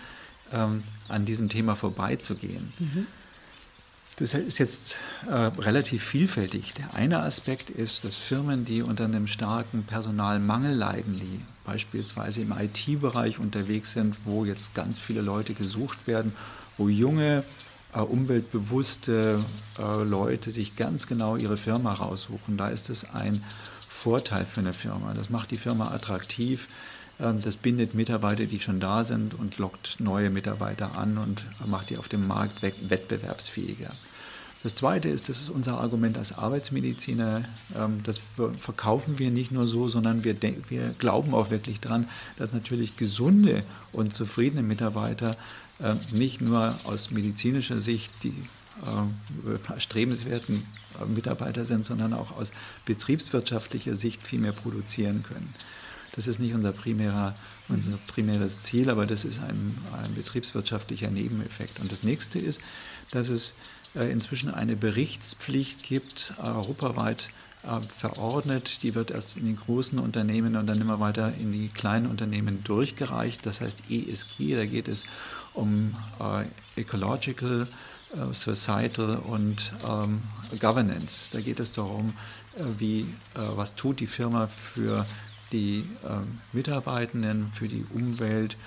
ähm, 0.51 0.83
an 1.07 1.23
diesem 1.23 1.47
Thema 1.47 1.77
vorbeizugehen? 1.77 2.67
Mhm. 2.79 3.07
Das 4.17 4.33
ist 4.33 4.59
jetzt 4.59 4.97
äh, 5.29 5.33
relativ 5.33 6.03
vielfältig. 6.03 6.73
Der 6.73 6.95
eine 6.95 7.19
Aspekt 7.19 7.69
ist, 7.69 8.03
dass 8.03 8.17
Firmen, 8.17 8.65
die 8.65 8.81
unter 8.81 9.05
einem 9.05 9.27
starken 9.27 9.83
Personalmangel 9.83 10.75
leiden, 10.75 11.13
die 11.13 11.39
beispielsweise 11.63 12.41
im 12.41 12.51
IT-Bereich 12.51 13.39
unterwegs 13.39 13.93
sind, 13.93 14.17
wo 14.25 14.43
jetzt 14.43 14.75
ganz 14.75 14.99
viele 14.99 15.21
Leute 15.21 15.53
gesucht 15.53 16.07
werden, 16.07 16.33
wo 16.77 16.89
junge, 16.89 17.45
äh, 17.93 17.99
umweltbewusste 17.99 19.39
äh, 19.79 20.03
Leute 20.03 20.51
sich 20.51 20.75
ganz 20.75 21.07
genau 21.07 21.37
ihre 21.37 21.55
Firma 21.55 21.93
raussuchen, 21.93 22.57
da 22.57 22.67
ist 22.67 22.89
es 22.89 23.09
ein 23.13 23.41
Vorteil 24.03 24.45
für 24.45 24.59
eine 24.59 24.73
Firma. 24.73 25.13
Das 25.13 25.29
macht 25.29 25.51
die 25.51 25.57
Firma 25.57 25.91
attraktiv. 25.91 26.67
Ähm, 27.21 27.39
das 27.41 27.55
bindet 27.55 27.93
Mitarbeiter, 27.93 28.45
die 28.45 28.59
schon 28.59 28.81
da 28.81 29.05
sind 29.05 29.33
und 29.33 29.57
lockt 29.57 30.01
neue 30.01 30.29
Mitarbeiter 30.29 30.97
an 30.97 31.17
und 31.17 31.45
macht 31.65 31.89
die 31.89 31.97
auf 31.97 32.09
dem 32.09 32.27
Markt 32.27 32.61
wettbewerbsfähiger. 32.61 33.91
Das 34.61 34.75
Zweite 34.75 35.07
ist, 35.07 35.29
das 35.29 35.39
ist 35.39 35.49
unser 35.49 35.79
Argument 35.79 36.17
als 36.17 36.37
Arbeitsmediziner, 36.37 37.45
ähm, 37.77 38.01
das 38.03 38.19
verkaufen 38.57 39.19
wir 39.19 39.31
nicht 39.31 39.53
nur 39.53 39.67
so, 39.67 39.87
sondern 39.87 40.25
wir, 40.25 40.35
wir 40.67 40.89
glauben 40.99 41.33
auch 41.33 41.49
wirklich 41.49 41.79
daran, 41.79 42.09
dass 42.37 42.51
natürlich 42.51 42.97
gesunde 42.97 43.63
und 43.93 44.13
zufriedene 44.13 44.63
Mitarbeiter 44.63 45.37
ähm, 45.81 45.97
nicht 46.11 46.41
nur 46.41 46.75
aus 46.83 47.11
medizinischer 47.11 47.79
Sicht 47.79 48.11
die 48.23 48.35
erstrebenswerten 49.67 50.65
äh, 51.01 51.05
Mitarbeiter 51.05 51.65
sind, 51.65 51.85
sondern 51.85 52.13
auch 52.13 52.31
aus 52.31 52.51
betriebswirtschaftlicher 52.85 53.95
Sicht 53.95 54.25
viel 54.25 54.39
mehr 54.39 54.53
produzieren 54.53 55.23
können. 55.23 55.53
Das 56.15 56.27
ist 56.27 56.39
nicht 56.39 56.53
unser, 56.53 56.73
primärer, 56.73 57.35
unser 57.69 57.97
primäres 58.07 58.61
Ziel, 58.61 58.89
aber 58.89 59.05
das 59.05 59.25
ist 59.25 59.39
ein, 59.39 59.77
ein 60.03 60.13
betriebswirtschaftlicher 60.13 61.09
Nebeneffekt. 61.09 61.79
Und 61.79 61.91
das 61.91 62.03
nächste 62.03 62.37
ist, 62.37 62.61
dass 63.11 63.29
es 63.29 63.55
äh, 63.95 64.11
inzwischen 64.11 64.53
eine 64.53 64.75
Berichtspflicht 64.75 65.83
gibt, 65.83 66.33
europaweit 66.37 67.29
äh, 67.63 67.79
verordnet. 67.79 68.83
Die 68.83 68.93
wird 68.93 69.09
erst 69.09 69.37
in 69.37 69.45
den 69.45 69.55
großen 69.55 69.97
Unternehmen 69.97 70.55
und 70.55 70.67
dann 70.67 70.81
immer 70.81 70.99
weiter 70.99 71.33
in 71.33 71.51
die 71.51 71.69
kleinen 71.69 72.07
Unternehmen 72.07 72.63
durchgereicht. 72.63 73.45
Das 73.45 73.61
heißt 73.61 73.83
ESG, 73.89 74.55
da 74.55 74.65
geht 74.65 74.87
es 74.87 75.05
um 75.53 75.95
äh, 76.19 76.45
Ecological, 76.79 77.67
äh, 78.13 78.33
Societal 78.33 79.17
und 79.17 79.73
ähm, 79.87 80.21
Governance. 80.59 81.29
Da 81.31 81.39
geht 81.39 81.59
es 81.59 81.71
darum, 81.71 82.13
äh, 82.55 82.63
wie, 82.77 83.01
äh, 83.01 83.05
was 83.55 83.75
tut 83.75 83.99
die 83.99 84.07
Firma 84.07 84.47
für 84.47 85.05
die 85.51 85.87
ähm, 86.07 86.39
Mitarbeitenden, 86.51 87.51
für 87.53 87.67
die 87.67 87.85
Umwelt, 87.93 88.57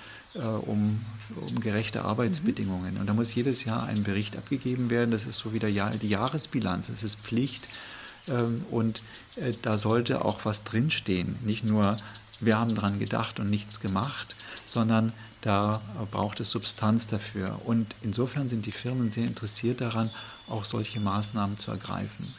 um, 0.67 1.03
um 1.35 1.59
gerechte 1.61 2.03
Arbeitsbedingungen. 2.03 2.93
Mhm. 2.93 2.99
Und 2.99 3.07
da 3.07 3.13
muss 3.13 3.33
jedes 3.33 3.63
Jahr 3.63 3.87
ein 3.87 4.03
Bericht 4.03 4.37
abgegeben 4.37 4.91
werden. 4.91 5.09
Das 5.09 5.25
ist 5.25 5.39
so 5.39 5.51
wie 5.51 5.57
Jahr, 5.65 5.89
die 5.89 6.09
Jahresbilanz. 6.09 6.87
Das 6.87 7.01
ist 7.01 7.19
Pflicht. 7.21 7.67
Ähm, 8.27 8.63
und 8.69 9.01
da 9.63 9.79
sollte 9.79 10.23
auch 10.23 10.45
was 10.45 10.63
drinstehen. 10.63 11.37
Nicht 11.41 11.63
nur, 11.63 11.97
wir 12.39 12.59
haben 12.59 12.75
dran 12.75 12.99
gedacht 12.99 13.39
und 13.39 13.49
nichts 13.49 13.79
gemacht, 13.79 14.35
sondern 14.67 15.11
da 15.41 15.81
braucht 16.11 16.39
es 16.39 16.51
Substanz 16.51 17.07
dafür. 17.07 17.61
Und 17.65 17.95
insofern 18.01 18.49
sind 18.49 18.65
die 18.65 18.71
Firmen 18.71 19.09
sehr 19.09 19.25
interessiert 19.25 19.81
daran, 19.81 20.09
auch 20.47 20.65
solche 20.65 20.99
Maßnahmen 20.99 21.57
zu 21.57 21.71
ergreifen. 21.71 22.33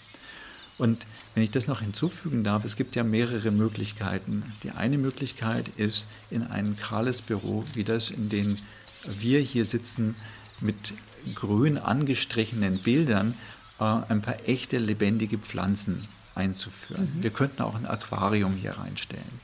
Und 0.78 1.06
wenn 1.34 1.42
ich 1.42 1.50
das 1.50 1.66
noch 1.66 1.80
hinzufügen 1.80 2.44
darf, 2.44 2.64
es 2.64 2.76
gibt 2.76 2.94
ja 2.94 3.02
mehrere 3.02 3.50
Möglichkeiten. 3.50 4.44
Die 4.62 4.70
eine 4.70 4.96
Möglichkeit 4.96 5.68
ist 5.76 6.06
in 6.30 6.44
ein 6.44 6.76
krales 6.76 7.20
Büro, 7.20 7.64
wie 7.74 7.84
das, 7.84 8.10
in 8.10 8.28
dem 8.28 8.56
wir 9.04 9.40
hier 9.40 9.64
sitzen, 9.64 10.14
mit 10.60 10.92
grün 11.34 11.78
angestrichenen 11.78 12.78
Bildern 12.78 13.34
äh, 13.80 13.84
ein 13.84 14.22
paar 14.22 14.36
echte 14.46 14.78
lebendige 14.78 15.38
Pflanzen 15.38 16.06
einzuführen. 16.34 17.12
Mhm. 17.16 17.22
Wir 17.22 17.30
könnten 17.30 17.62
auch 17.62 17.74
ein 17.74 17.86
Aquarium 17.86 18.54
hier 18.54 18.72
reinstellen. 18.72 19.40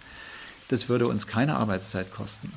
Das 0.69 0.89
würde 0.89 1.09
uns 1.09 1.27
keine 1.27 1.57
Arbeitszeit 1.57 2.13
kosten. 2.13 2.53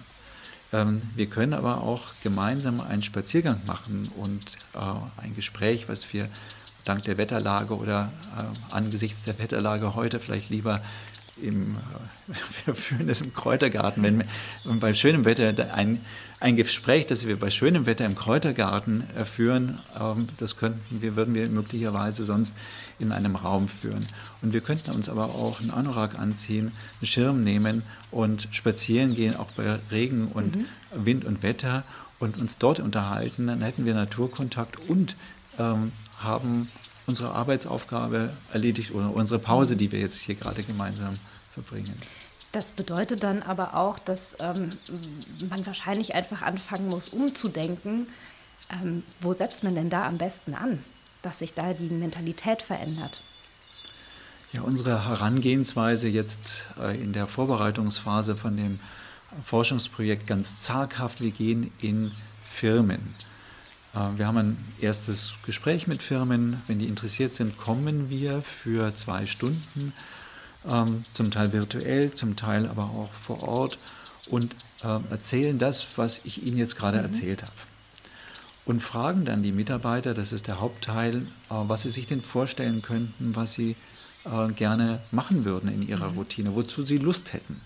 Ähm, 0.73 1.01
wir 1.15 1.27
können 1.27 1.53
aber 1.53 1.81
auch 1.81 2.01
gemeinsam 2.23 2.81
einen 2.81 3.03
Spaziergang 3.03 3.61
machen 3.65 4.09
und 4.17 4.43
äh, 4.73 5.21
ein 5.21 5.35
Gespräch, 5.35 5.87
was 5.87 6.11
wir 6.13 6.27
dank 6.85 7.03
der 7.03 7.17
Wetterlage 7.17 7.75
oder 7.75 8.11
äh, 8.37 8.73
angesichts 8.73 9.23
der 9.23 9.37
Wetterlage 9.39 9.95
heute 9.95 10.19
vielleicht 10.19 10.49
lieber 10.49 10.81
im, 11.41 11.75
äh, 11.75 12.33
wir 12.65 12.75
führen 12.75 13.07
das 13.07 13.21
im 13.21 13.33
Kräutergarten, 13.33 14.03
wenn 14.03 14.19
wir 14.19 14.25
bei 14.79 14.93
schönem 14.93 15.25
Wetter 15.25 15.73
ein, 15.73 16.01
ein 16.39 16.55
Gespräch, 16.55 17.05
das 17.05 17.25
wir 17.25 17.39
bei 17.39 17.49
schönem 17.49 17.85
Wetter 17.85 18.05
im 18.05 18.15
Kräutergarten 18.15 19.03
führen, 19.25 19.79
ähm, 19.99 20.27
das 20.37 20.57
könnten 20.57 21.01
wir, 21.01 21.15
würden 21.15 21.33
wir 21.33 21.47
möglicherweise 21.47 22.25
sonst 22.25 22.53
in 22.99 23.11
einem 23.11 23.35
Raum 23.35 23.67
führen. 23.67 24.05
Und 24.41 24.53
wir 24.53 24.61
könnten 24.61 24.91
uns 24.91 25.09
aber 25.09 25.25
auch 25.25 25.61
einen 25.61 25.71
Anorak 25.71 26.17
anziehen, 26.17 26.71
einen 26.99 27.07
Schirm 27.07 27.43
nehmen 27.43 27.83
und 28.11 28.47
spazieren 28.51 29.15
gehen, 29.15 29.35
auch 29.35 29.51
bei 29.51 29.79
Regen 29.91 30.27
und 30.27 30.55
mhm. 30.55 30.65
Wind 30.93 31.25
und 31.25 31.43
Wetter 31.43 31.83
und 32.19 32.37
uns 32.37 32.57
dort 32.57 32.79
unterhalten. 32.79 33.47
Dann 33.47 33.61
hätten 33.61 33.85
wir 33.85 33.93
Naturkontakt 33.93 34.77
und 34.89 35.15
ähm, 35.59 35.91
haben 36.19 36.69
unsere 37.05 37.31
Arbeitsaufgabe 37.31 38.31
erledigt 38.51 38.93
oder 38.93 39.13
unsere 39.13 39.39
Pause, 39.39 39.75
die 39.75 39.91
wir 39.91 39.99
jetzt 39.99 40.19
hier 40.19 40.35
gerade 40.35 40.63
gemeinsam 40.63 41.13
verbringen. 41.53 41.95
Das 42.51 42.71
bedeutet 42.71 43.23
dann 43.23 43.43
aber 43.43 43.75
auch, 43.75 43.99
dass 43.99 44.35
ähm, 44.39 44.71
man 45.49 45.65
wahrscheinlich 45.65 46.15
einfach 46.15 46.41
anfangen 46.41 46.87
muss, 46.87 47.09
umzudenken. 47.09 48.07
Ähm, 48.71 49.03
wo 49.21 49.33
setzt 49.33 49.63
man 49.63 49.75
denn 49.75 49.89
da 49.89 50.05
am 50.07 50.17
besten 50.17 50.53
an? 50.53 50.83
Dass 51.27 51.39
sich 51.39 51.53
da 51.53 51.73
die 51.73 51.89
Mentalität 51.89 52.61
verändert? 52.61 53.21
Ja, 54.53 54.61
unsere 54.61 55.09
Herangehensweise 55.09 56.07
jetzt 56.07 56.67
äh, 56.79 56.95
in 56.97 57.11
der 57.11 57.27
Vorbereitungsphase 57.27 58.37
von 58.37 58.55
dem 58.55 58.79
Forschungsprojekt 59.43 60.25
ganz 60.25 60.61
zaghaft. 60.61 61.19
Wir 61.19 61.31
gehen 61.31 61.69
in 61.81 62.11
Firmen. 62.41 63.13
Äh, 63.93 63.99
wir 64.15 64.25
haben 64.25 64.37
ein 64.37 64.57
erstes 64.79 65.33
Gespräch 65.45 65.85
mit 65.85 66.01
Firmen. 66.01 66.61
Wenn 66.67 66.79
die 66.79 66.87
interessiert 66.87 67.33
sind, 67.33 67.57
kommen 67.57 68.09
wir 68.09 68.41
für 68.41 68.95
zwei 68.95 69.25
Stunden, 69.25 69.91
ähm, 70.65 71.03
zum 71.11 71.29
Teil 71.29 71.51
virtuell, 71.51 72.13
zum 72.13 72.37
Teil 72.37 72.69
aber 72.69 72.83
auch 72.83 73.11
vor 73.11 73.43
Ort 73.43 73.77
und 74.29 74.55
äh, 74.81 74.99
erzählen 75.09 75.59
das, 75.59 75.97
was 75.97 76.21
ich 76.23 76.43
Ihnen 76.43 76.57
jetzt 76.57 76.77
gerade 76.77 76.99
mhm. 76.99 77.03
erzählt 77.03 77.43
habe 77.43 77.51
und 78.67 78.81
fragen 78.81 79.23
dann 79.23 79.43
die 79.43 79.53
Mitarbeiter, 79.53 80.13
das 80.13 80.33
ist 80.33 80.47
der 80.47 80.59
Hauptteil, 80.59 81.15
äh, 81.15 81.23
was 81.49 81.83
sie 81.83 81.89
sich 81.89 82.05
denn 82.05 82.21
vorstellen 82.21 82.81
könnten, 82.81 83.35
was 83.35 83.53
sie 83.53 83.75
äh, 84.25 84.51
gerne 84.51 84.99
machen 85.11 85.45
würden 85.45 85.73
in 85.73 85.87
ihrer 85.87 86.11
mhm. 86.11 86.17
Routine, 86.17 86.53
wozu 86.53 86.85
sie 86.85 86.97
Lust 86.97 87.33
hätten. 87.33 87.61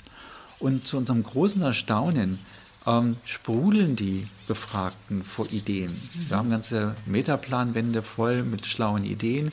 Und 0.59 0.85
zu 0.85 0.97
unserem 0.97 1.23
großen 1.23 1.63
Erstaunen 1.63 2.39
ähm, 2.85 3.17
sprudeln 3.25 3.95
die 3.95 4.27
Befragten 4.47 5.23
vor 5.23 5.51
Ideen. 5.51 5.91
Wir 6.27 6.37
haben 6.37 6.51
ganze 6.51 6.95
Metaplanwände 7.07 8.03
voll 8.03 8.43
mit 8.43 8.67
schlauen 8.67 9.03
Ideen. 9.03 9.51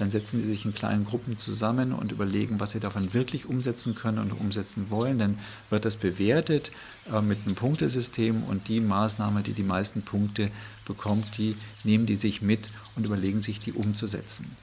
Dann 0.00 0.10
setzen 0.10 0.40
sie 0.40 0.46
sich 0.46 0.64
in 0.64 0.74
kleinen 0.74 1.04
Gruppen 1.04 1.38
zusammen 1.38 1.92
und 1.92 2.10
überlegen, 2.10 2.58
was 2.58 2.70
sie 2.70 2.80
davon 2.80 3.12
wirklich 3.12 3.46
umsetzen 3.46 3.94
können 3.94 4.18
und 4.18 4.32
umsetzen 4.32 4.86
wollen. 4.88 5.18
Dann 5.18 5.38
wird 5.68 5.84
das 5.84 5.96
bewertet 5.96 6.72
äh, 7.12 7.20
mit 7.20 7.40
einem 7.44 7.54
Punktesystem 7.54 8.42
und 8.44 8.68
die 8.68 8.80
Maßnahme, 8.80 9.42
die 9.42 9.52
die 9.52 9.62
meisten 9.62 10.02
Punkte 10.02 10.50
bekommt, 10.86 11.36
die 11.36 11.54
nehmen 11.84 12.06
die 12.06 12.16
sich 12.16 12.40
mit 12.40 12.68
und 12.96 13.04
überlegen 13.04 13.40
sich, 13.40 13.60
die 13.60 13.72
umzusetzen. 13.72 14.56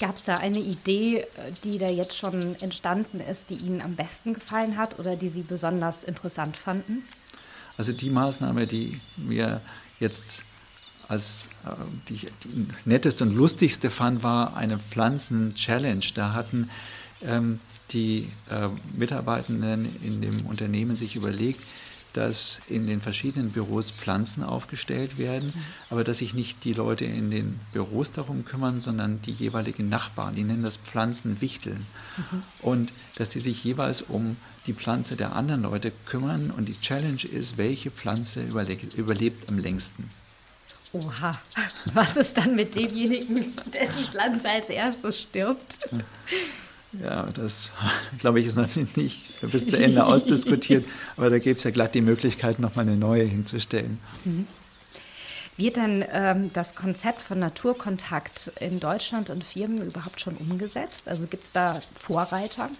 Gab 0.00 0.16
es 0.16 0.24
da 0.24 0.38
eine 0.38 0.60
Idee, 0.60 1.18
äh, 1.18 1.26
die 1.62 1.78
da 1.78 1.90
jetzt 1.90 2.16
schon 2.16 2.56
entstanden 2.60 3.20
ist, 3.20 3.50
die 3.50 3.56
Ihnen 3.56 3.82
am 3.82 3.96
besten 3.96 4.32
gefallen 4.32 4.78
hat 4.78 4.98
oder 4.98 5.14
die 5.14 5.28
Sie 5.28 5.42
besonders 5.42 6.04
interessant 6.04 6.56
fanden? 6.56 7.04
Also 7.76 7.92
die 7.92 8.10
Maßnahme, 8.10 8.66
die 8.66 8.98
mir 9.16 9.60
jetzt 10.00 10.42
als 11.12 11.46
äh, 11.66 11.70
die, 12.08 12.16
die 12.16 12.66
netteste 12.86 13.24
und 13.24 13.34
lustigste 13.34 13.90
fand, 13.90 14.22
war 14.22 14.56
eine 14.56 14.78
Pflanzen-Challenge. 14.78 16.04
Da 16.14 16.32
hatten 16.32 16.70
ähm, 17.24 17.60
die 17.90 18.28
äh, 18.50 18.68
Mitarbeitenden 18.96 19.88
in 20.02 20.22
dem 20.22 20.46
Unternehmen 20.46 20.96
sich 20.96 21.14
überlegt, 21.14 21.60
dass 22.14 22.60
in 22.68 22.86
den 22.86 23.00
verschiedenen 23.00 23.50
Büros 23.50 23.90
Pflanzen 23.90 24.42
aufgestellt 24.42 25.18
werden, 25.18 25.52
mhm. 25.54 25.62
aber 25.90 26.04
dass 26.04 26.18
sich 26.18 26.34
nicht 26.34 26.64
die 26.64 26.74
Leute 26.74 27.04
in 27.04 27.30
den 27.30 27.58
Büros 27.72 28.12
darum 28.12 28.44
kümmern, 28.44 28.80
sondern 28.80 29.20
die 29.22 29.32
jeweiligen 29.32 29.88
Nachbarn. 29.88 30.34
Die 30.34 30.44
nennen 30.44 30.62
das 30.62 30.76
Pflanzenwichteln. 30.76 31.86
Mhm. 32.16 32.42
Und 32.60 32.92
dass 33.16 33.30
die 33.30 33.40
sich 33.40 33.62
jeweils 33.64 34.02
um 34.02 34.36
die 34.66 34.74
Pflanze 34.74 35.16
der 35.16 35.34
anderen 35.34 35.62
Leute 35.62 35.92
kümmern. 36.06 36.50
Und 36.50 36.68
die 36.68 36.80
Challenge 36.80 37.22
ist, 37.24 37.56
welche 37.56 37.90
Pflanze 37.90 38.42
überlebt, 38.42 38.94
überlebt 38.94 39.48
am 39.48 39.58
längsten. 39.58 40.10
Oha, 40.92 41.40
was 41.94 42.16
ist 42.16 42.36
dann 42.36 42.54
mit 42.54 42.74
demjenigen, 42.74 43.54
dessen 43.72 44.06
Pflanze 44.10 44.48
als 44.48 44.68
erstes 44.68 45.20
stirbt? 45.20 45.78
Ja, 46.92 47.28
das 47.32 47.70
glaube 48.18 48.40
ich 48.40 48.46
ist 48.46 48.56
noch 48.56 48.68
nicht 48.96 49.40
bis 49.40 49.68
zu 49.68 49.78
Ende 49.78 50.04
ausdiskutiert, 50.04 50.84
aber 51.16 51.30
da 51.30 51.38
gibt 51.38 51.58
es 51.58 51.64
ja 51.64 51.70
glatt 51.70 51.94
die 51.94 52.02
Möglichkeit, 52.02 52.58
nochmal 52.58 52.86
eine 52.86 52.96
neue 52.96 53.24
hinzustellen. 53.24 53.98
Mhm. 54.24 54.46
Wird 55.56 55.76
denn 55.76 56.04
ähm, 56.10 56.50
das 56.52 56.74
Konzept 56.74 57.20
von 57.20 57.38
Naturkontakt 57.38 58.52
in 58.60 58.80
Deutschland 58.80 59.30
und 59.30 59.44
Firmen 59.44 59.86
überhaupt 59.86 60.20
schon 60.20 60.34
umgesetzt? 60.34 61.06
Also 61.06 61.26
gibt 61.26 61.44
es 61.44 61.52
da 61.52 61.78
Vorreiter? 61.94 62.70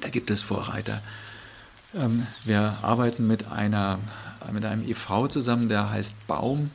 Da 0.00 0.08
gibt 0.08 0.30
es 0.30 0.42
Vorreiter. 0.42 1.00
Ähm, 1.94 2.26
wir 2.44 2.78
arbeiten 2.82 3.26
mit, 3.26 3.50
einer, 3.50 3.98
mit 4.52 4.64
einem 4.64 4.86
EV 4.86 5.28
zusammen, 5.28 5.68
der 5.68 5.90
heißt 5.90 6.26
Baum, 6.26 6.70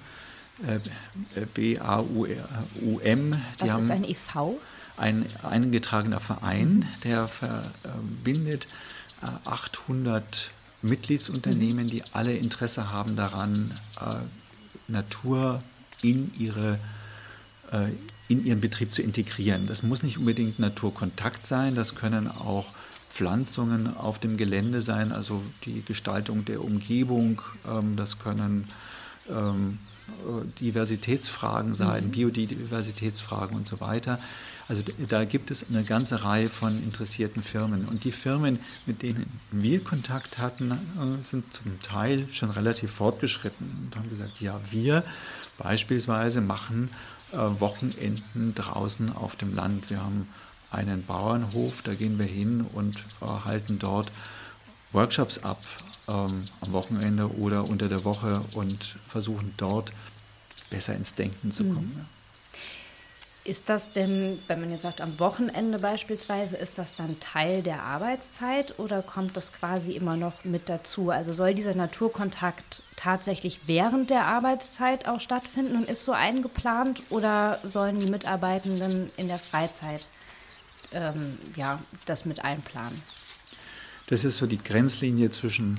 B-A-U-M. 1.53 3.41
Was 3.60 3.70
haben 3.70 3.84
ist 3.84 3.91
ein 3.91 4.03
EV? 4.03 4.60
Ein 4.98 5.25
eingetragener 5.44 6.20
Verein, 6.20 6.88
der 7.03 7.27
verbindet 7.27 8.68
800 9.46 10.24
äh, 10.24 10.88
Mitgliedsunternehmen, 10.88 11.89
die 11.89 12.03
alle 12.13 12.34
Interesse 12.34 12.91
haben 12.91 13.15
daran, 13.15 13.72
äh, 14.00 14.15
Natur 14.88 15.62
in, 16.01 16.32
ihre, 16.38 16.80
äh, 17.72 17.88
in 18.27 18.46
ihren 18.46 18.62
Betrieb 18.62 18.91
zu 18.91 19.01
integrieren. 19.01 19.68
Das 19.68 19.84
muss 19.84 20.03
nicht 20.03 20.18
unbedingt 20.18 20.60
Naturkontakt 20.60 21.48
sein, 21.48 21.75
das 21.75 21.96
können 21.96 22.27
auch 22.27 22.74
Pflanzungen 23.10 23.96
auf 23.96 24.20
dem 24.20 24.38
Gelände 24.38 24.82
sein, 24.82 25.12
also 25.12 25.41
die 25.65 25.84
Gestaltung 25.84 26.46
der 26.46 26.63
Umgebung, 26.63 27.41
ähm, 27.68 27.96
das 27.96 28.20
können 28.20 28.68
ähm, 29.30 29.80
Diversitätsfragen 30.60 31.74
sein, 31.74 32.08
mhm. 32.08 32.12
Biodiversitätsfragen 32.12 33.56
und 33.58 33.68
so 33.68 33.80
weiter. 33.80 34.20
Also 34.72 34.84
da 35.10 35.25
gibt 35.25 35.51
es 35.51 35.65
eine 35.70 35.84
ganze 35.84 36.24
Reihe 36.24 36.48
von 36.48 36.82
interessierten 36.84 37.44
Firmen. 37.44 37.86
Und 37.86 38.06
die 38.06 38.13
Firmen, 38.13 38.58
mit 38.86 39.01
denen 39.01 39.25
wir 39.51 39.84
Kontakt 39.84 40.38
hatten, 40.38 40.72
äh, 40.72 41.22
sind 41.24 41.53
zum 41.53 41.82
Teil 41.82 42.27
schon 42.32 42.51
relativ 42.51 42.91
fortgeschritten 42.91 43.68
und 43.84 43.96
haben 43.98 44.10
gesagt, 44.10 44.39
ja, 44.39 44.62
wir 44.70 45.03
beispielsweise 45.58 46.39
machen 46.39 46.89
äh, 47.34 47.38
Wochenenden 47.38 48.56
draußen 48.56 49.13
auf 49.13 49.36
dem 49.36 49.53
Land. 49.53 49.89
Wir 49.89 50.01
haben 50.01 50.30
einen 50.72 51.06
Bauernhof, 51.06 51.82
da 51.82 51.94
gehen 51.94 52.18
wir 52.18 52.25
hin 52.25 52.65
und 52.74 52.98
äh, 53.22 53.25
halten 53.25 53.77
dort 53.77 54.10
Workshops 54.94 55.44
ab 55.44 55.60
ähm, 56.08 56.44
am 56.62 56.72
Wochenende 56.72 57.30
oder 57.38 57.66
unter 57.66 57.90
der 57.90 58.04
Woche 58.04 58.42
und 58.54 58.96
versuchen 59.08 59.54
dort 59.58 59.92
besser 60.70 60.96
ins 60.96 61.14
Denken 61.14 61.52
zu 61.52 61.64
kommen. 61.64 61.94
Mhm. 61.96 62.06
Ist 63.44 63.70
das 63.70 63.92
denn, 63.92 64.38
wenn 64.48 64.62
man 64.62 64.70
jetzt 64.70 64.84
sagt, 64.84 65.02
am 65.02 65.20
Wochenende 65.20 65.80
beispielsweise, 65.80 66.58
ist 66.58 66.78
das 66.78 66.94
dann 66.96 67.20
Teil 67.20 67.64
der 67.64 67.82
Arbeitszeit 67.82 68.78
oder 68.78 69.02
kommt 69.02 69.36
das 69.36 69.52
quasi 69.52 69.94
immer 69.94 70.16
noch 70.16 70.44
mit 70.44 70.70
dazu? 70.70 71.10
Also 71.10 71.34
soll 71.34 71.56
dieser 71.56 71.74
Naturkontakt 71.74 72.84
tatsächlich 72.96 73.62
während 73.66 74.12
der 74.12 74.28
Arbeitszeit 74.28 75.08
auch 75.08 75.20
stattfinden 75.20 75.76
und 75.76 75.90
ist 75.90 76.04
so 76.04 76.12
eingeplant 76.12 77.02
oder 77.10 77.58
sollen 77.64 78.00
die 78.00 78.06
Mitarbeitenden 78.06 79.10
in 79.18 79.28
der 79.28 79.40
Freizeit 79.40 80.06
ähm, 80.92 81.40
ja, 81.56 81.80
das 82.06 82.26
mit 82.26 82.44
einplanen? 82.44 83.02
Das 84.12 84.25
ist 84.25 84.36
so 84.36 84.46
die 84.46 84.58
Grenzlinie 84.58 85.32
zwischen 85.32 85.77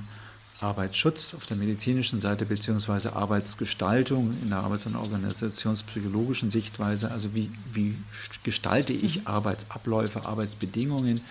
Arbeitsschutz 0.59 1.35
auf 1.35 1.45
der 1.45 1.55
medizinischen 1.55 2.19
Seite 2.19 2.45
beziehungsweise 2.45 3.15
Arbeitsgestaltung 3.15 4.35
in 4.41 4.49
der 4.49 4.57
Arbeits- 4.57 4.87
und 4.87 4.95
Organisationspsychologischen 4.95 6.49
Sichtweise, 6.49 7.11
also 7.11 7.35
wie, 7.35 7.51
wie 7.71 7.95
gestalte 8.41 8.91
ich 8.91 9.17
mhm. 9.19 9.27
Arbeitsabläufe, 9.27 10.25
Arbeitsbedingungen 10.25 11.21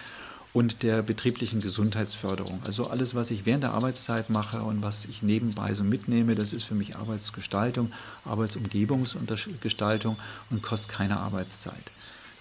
und 0.52 0.84
der 0.84 1.02
betrieblichen 1.02 1.60
Gesundheitsförderung. 1.60 2.60
Also 2.64 2.88
alles, 2.88 3.16
was 3.16 3.32
ich 3.32 3.46
während 3.46 3.64
der 3.64 3.72
Arbeitszeit 3.72 4.30
mache 4.30 4.62
und 4.62 4.82
was 4.82 5.04
ich 5.06 5.22
nebenbei 5.22 5.74
so 5.74 5.82
mitnehme, 5.82 6.36
das 6.36 6.52
ist 6.52 6.62
für 6.62 6.76
mich 6.76 6.94
Arbeitsgestaltung, 6.94 7.90
Arbeitsumgebungsgestaltung 8.24 10.18
und 10.50 10.62
kostet 10.62 10.92
keine 10.92 11.16
Arbeitszeit. 11.16 11.90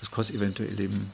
Das 0.02 0.12
kostet 0.12 0.36
eventuell 0.36 0.80
eben 0.80 1.10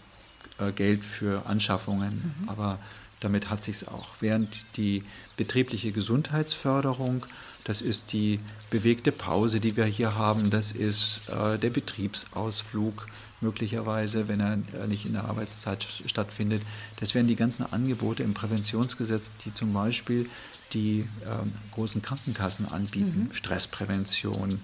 äh, 0.60 0.74
Geld 0.74 1.06
für 1.06 1.46
Anschaffungen, 1.46 2.34
mhm. 2.42 2.50
aber 2.50 2.80
damit 3.20 3.50
hat 3.50 3.64
sich 3.64 3.78
es 3.78 3.88
auch. 3.88 4.10
Während 4.20 4.78
die 4.78 5.04
betriebliche 5.38 5.92
Gesundheitsförderung, 5.92 7.26
das 7.64 7.82
ist 7.82 8.14
die 8.14 8.40
bewegte 8.70 9.12
Pause, 9.12 9.60
die 9.60 9.76
wir 9.76 9.86
hier 9.86 10.16
haben, 10.16 10.50
das 10.50 10.72
ist 10.72 11.30
äh, 11.30 11.58
der 11.58 11.70
Betriebsausflug 11.70 13.06
möglicherweise, 13.42 14.28
wenn 14.28 14.40
er 14.40 14.54
äh, 14.54 14.88
nicht 14.88 15.06
in 15.06 15.14
der 15.14 15.26
Arbeitszeit 15.26 15.86
stattfindet. 16.06 16.62
Das 17.00 17.14
wären 17.14 17.28
die 17.28 17.36
ganzen 17.36 17.72
Angebote 17.72 18.24
im 18.24 18.34
Präventionsgesetz, 18.34 19.32
die 19.46 19.54
zum 19.54 19.74
Beispiel 19.74 20.30
die 20.74 21.08
ähm, 21.26 21.54
großen 21.74 22.02
Krankenkassen 22.02 22.66
anbieten, 22.68 23.28
mhm. 23.30 23.34
Stressprävention. 23.34 24.62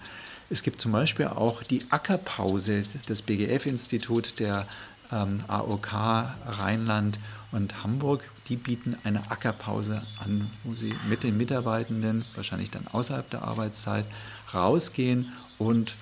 Es 0.49 0.63
gibt 0.63 0.81
zum 0.81 0.91
Beispiel 0.91 1.27
auch 1.27 1.63
die 1.63 1.85
Ackerpause, 1.89 2.83
das 3.07 3.21
BGF-Institut 3.21 4.39
der 4.39 4.67
ähm, 5.11 5.43
AOK 5.47 5.93
Rheinland 5.93 7.19
und 7.51 7.83
Hamburg, 7.83 8.23
die 8.49 8.56
bieten 8.58 8.97
eine 9.03 9.32
Ackerpause 9.32 10.03
an, 10.19 10.49
wo 10.63 10.75
sie 10.75 10.93
mit 11.08 11.23
den 11.23 11.38
Mitarbeitenden, 11.38 12.25
wahrscheinlich 12.36 12.71
dann 12.71 12.88
außerhalb 12.88 13.29
der 13.29 13.43
Arbeitszeit, 13.43 14.06
rausgehen 14.53 15.32
und, 15.58 15.95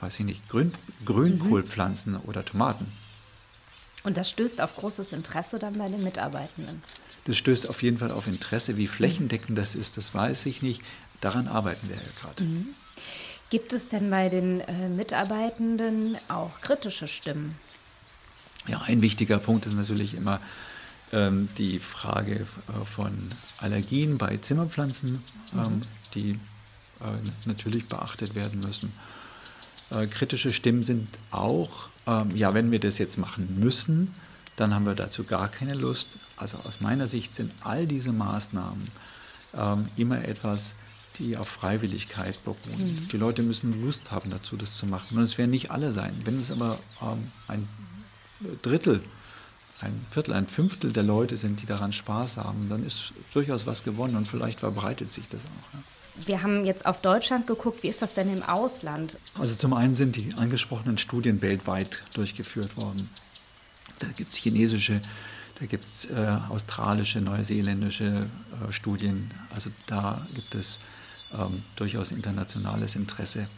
weiß 0.00 0.18
ich 0.20 0.24
nicht, 0.24 0.48
Grün, 0.48 0.72
Grünkohl 1.04 1.62
mhm. 1.62 1.68
pflanzen 1.68 2.16
oder 2.16 2.44
Tomaten. 2.44 2.86
Und 4.04 4.16
das 4.16 4.30
stößt 4.30 4.60
auf 4.60 4.76
großes 4.76 5.12
Interesse 5.12 5.58
dann 5.58 5.76
bei 5.78 5.88
den 5.88 6.02
Mitarbeitenden? 6.02 6.82
Das 7.24 7.36
stößt 7.36 7.68
auf 7.68 7.82
jeden 7.82 7.98
Fall 7.98 8.12
auf 8.12 8.28
Interesse. 8.28 8.76
Wie 8.76 8.86
flächendeckend 8.86 9.58
das 9.58 9.74
ist, 9.74 9.96
das 9.96 10.14
weiß 10.14 10.46
ich 10.46 10.62
nicht. 10.62 10.80
Daran 11.20 11.48
arbeiten 11.48 11.88
wir 11.88 11.96
ja 11.96 12.02
gerade. 12.20 12.44
Mhm. 12.44 12.68
Gibt 13.50 13.72
es 13.72 13.88
denn 13.88 14.10
bei 14.10 14.28
den 14.28 14.60
äh, 14.60 14.88
Mitarbeitenden 14.88 16.16
auch 16.28 16.60
kritische 16.60 17.08
Stimmen? 17.08 17.56
Ja, 18.66 18.82
ein 18.82 19.02
wichtiger 19.02 19.38
Punkt 19.38 19.66
ist 19.66 19.74
natürlich 19.74 20.14
immer 20.14 20.40
ähm, 21.12 21.48
die 21.58 21.78
Frage 21.78 22.46
äh, 22.68 22.84
von 22.84 23.12
Allergien 23.58 24.18
bei 24.18 24.36
Zimmerpflanzen, 24.36 25.22
ähm, 25.54 25.60
mhm. 25.60 25.82
die 26.14 26.30
äh, 27.00 27.28
natürlich 27.44 27.86
beachtet 27.86 28.34
werden 28.34 28.60
müssen. 28.60 28.92
Äh, 29.90 30.06
kritische 30.06 30.52
Stimmen 30.52 30.82
sind 30.82 31.08
auch, 31.30 31.88
ähm, 32.06 32.34
ja, 32.34 32.54
wenn 32.54 32.70
wir 32.70 32.80
das 32.80 32.98
jetzt 32.98 33.18
machen 33.18 33.58
müssen, 33.58 34.14
dann 34.56 34.74
haben 34.74 34.86
wir 34.86 34.94
dazu 34.94 35.24
gar 35.24 35.48
keine 35.48 35.74
Lust. 35.74 36.18
Also 36.36 36.58
aus 36.64 36.80
meiner 36.80 37.06
Sicht 37.06 37.34
sind 37.34 37.52
all 37.62 37.86
diese 37.86 38.12
Maßnahmen 38.12 38.88
ähm, 39.54 39.88
immer 39.96 40.24
etwas, 40.24 40.74
die 41.18 41.36
auf 41.36 41.48
Freiwilligkeit 41.48 42.42
beruhen. 42.44 42.60
Mhm. 42.78 43.08
Die 43.08 43.16
Leute 43.16 43.42
müssen 43.42 43.80
Lust 43.82 44.10
haben 44.10 44.30
dazu, 44.30 44.56
das 44.56 44.76
zu 44.76 44.86
machen. 44.86 45.18
Und 45.18 45.24
es 45.24 45.38
werden 45.38 45.50
nicht 45.50 45.70
alle 45.70 45.92
sein. 45.92 46.14
Wenn 46.24 46.38
es 46.38 46.50
aber 46.50 46.78
ähm, 47.02 47.30
ein 47.48 47.68
Drittel, 48.62 49.02
ein 49.80 50.06
Viertel, 50.10 50.34
ein 50.34 50.46
Fünftel 50.46 50.92
der 50.92 51.02
Leute 51.02 51.36
sind, 51.36 51.60
die 51.62 51.66
daran 51.66 51.92
Spaß 51.92 52.38
haben, 52.38 52.68
dann 52.68 52.84
ist 52.84 53.12
durchaus 53.32 53.66
was 53.66 53.84
gewonnen 53.84 54.16
und 54.16 54.26
vielleicht 54.26 54.60
verbreitet 54.60 55.12
sich 55.12 55.28
das 55.28 55.40
auch. 55.40 55.74
Ja. 55.74 55.82
Wir 56.24 56.42
haben 56.42 56.64
jetzt 56.64 56.86
auf 56.86 57.02
Deutschland 57.02 57.46
geguckt, 57.46 57.82
wie 57.82 57.88
ist 57.88 58.00
das 58.00 58.14
denn 58.14 58.32
im 58.32 58.42
Ausland? 58.42 59.18
Also 59.38 59.54
zum 59.54 59.74
einen 59.74 59.94
sind 59.94 60.16
die 60.16 60.32
angesprochenen 60.34 60.96
Studien 60.96 61.42
weltweit 61.42 62.02
durchgeführt 62.14 62.76
worden. 62.76 63.10
Da 63.98 64.06
gibt 64.08 64.30
es 64.30 64.36
chinesische, 64.36 65.00
da 65.60 65.66
gibt 65.66 65.84
es 65.84 66.06
äh, 66.06 66.38
australische, 66.48 67.20
neuseeländische 67.20 68.04
äh, 68.66 68.72
Studien. 68.72 69.30
Also 69.54 69.70
da 69.86 70.26
gibt 70.34 70.54
es 70.54 70.78
ähm, 71.34 71.62
durchaus 71.76 72.12
internationales 72.12 72.96
Interesse. 72.96 73.48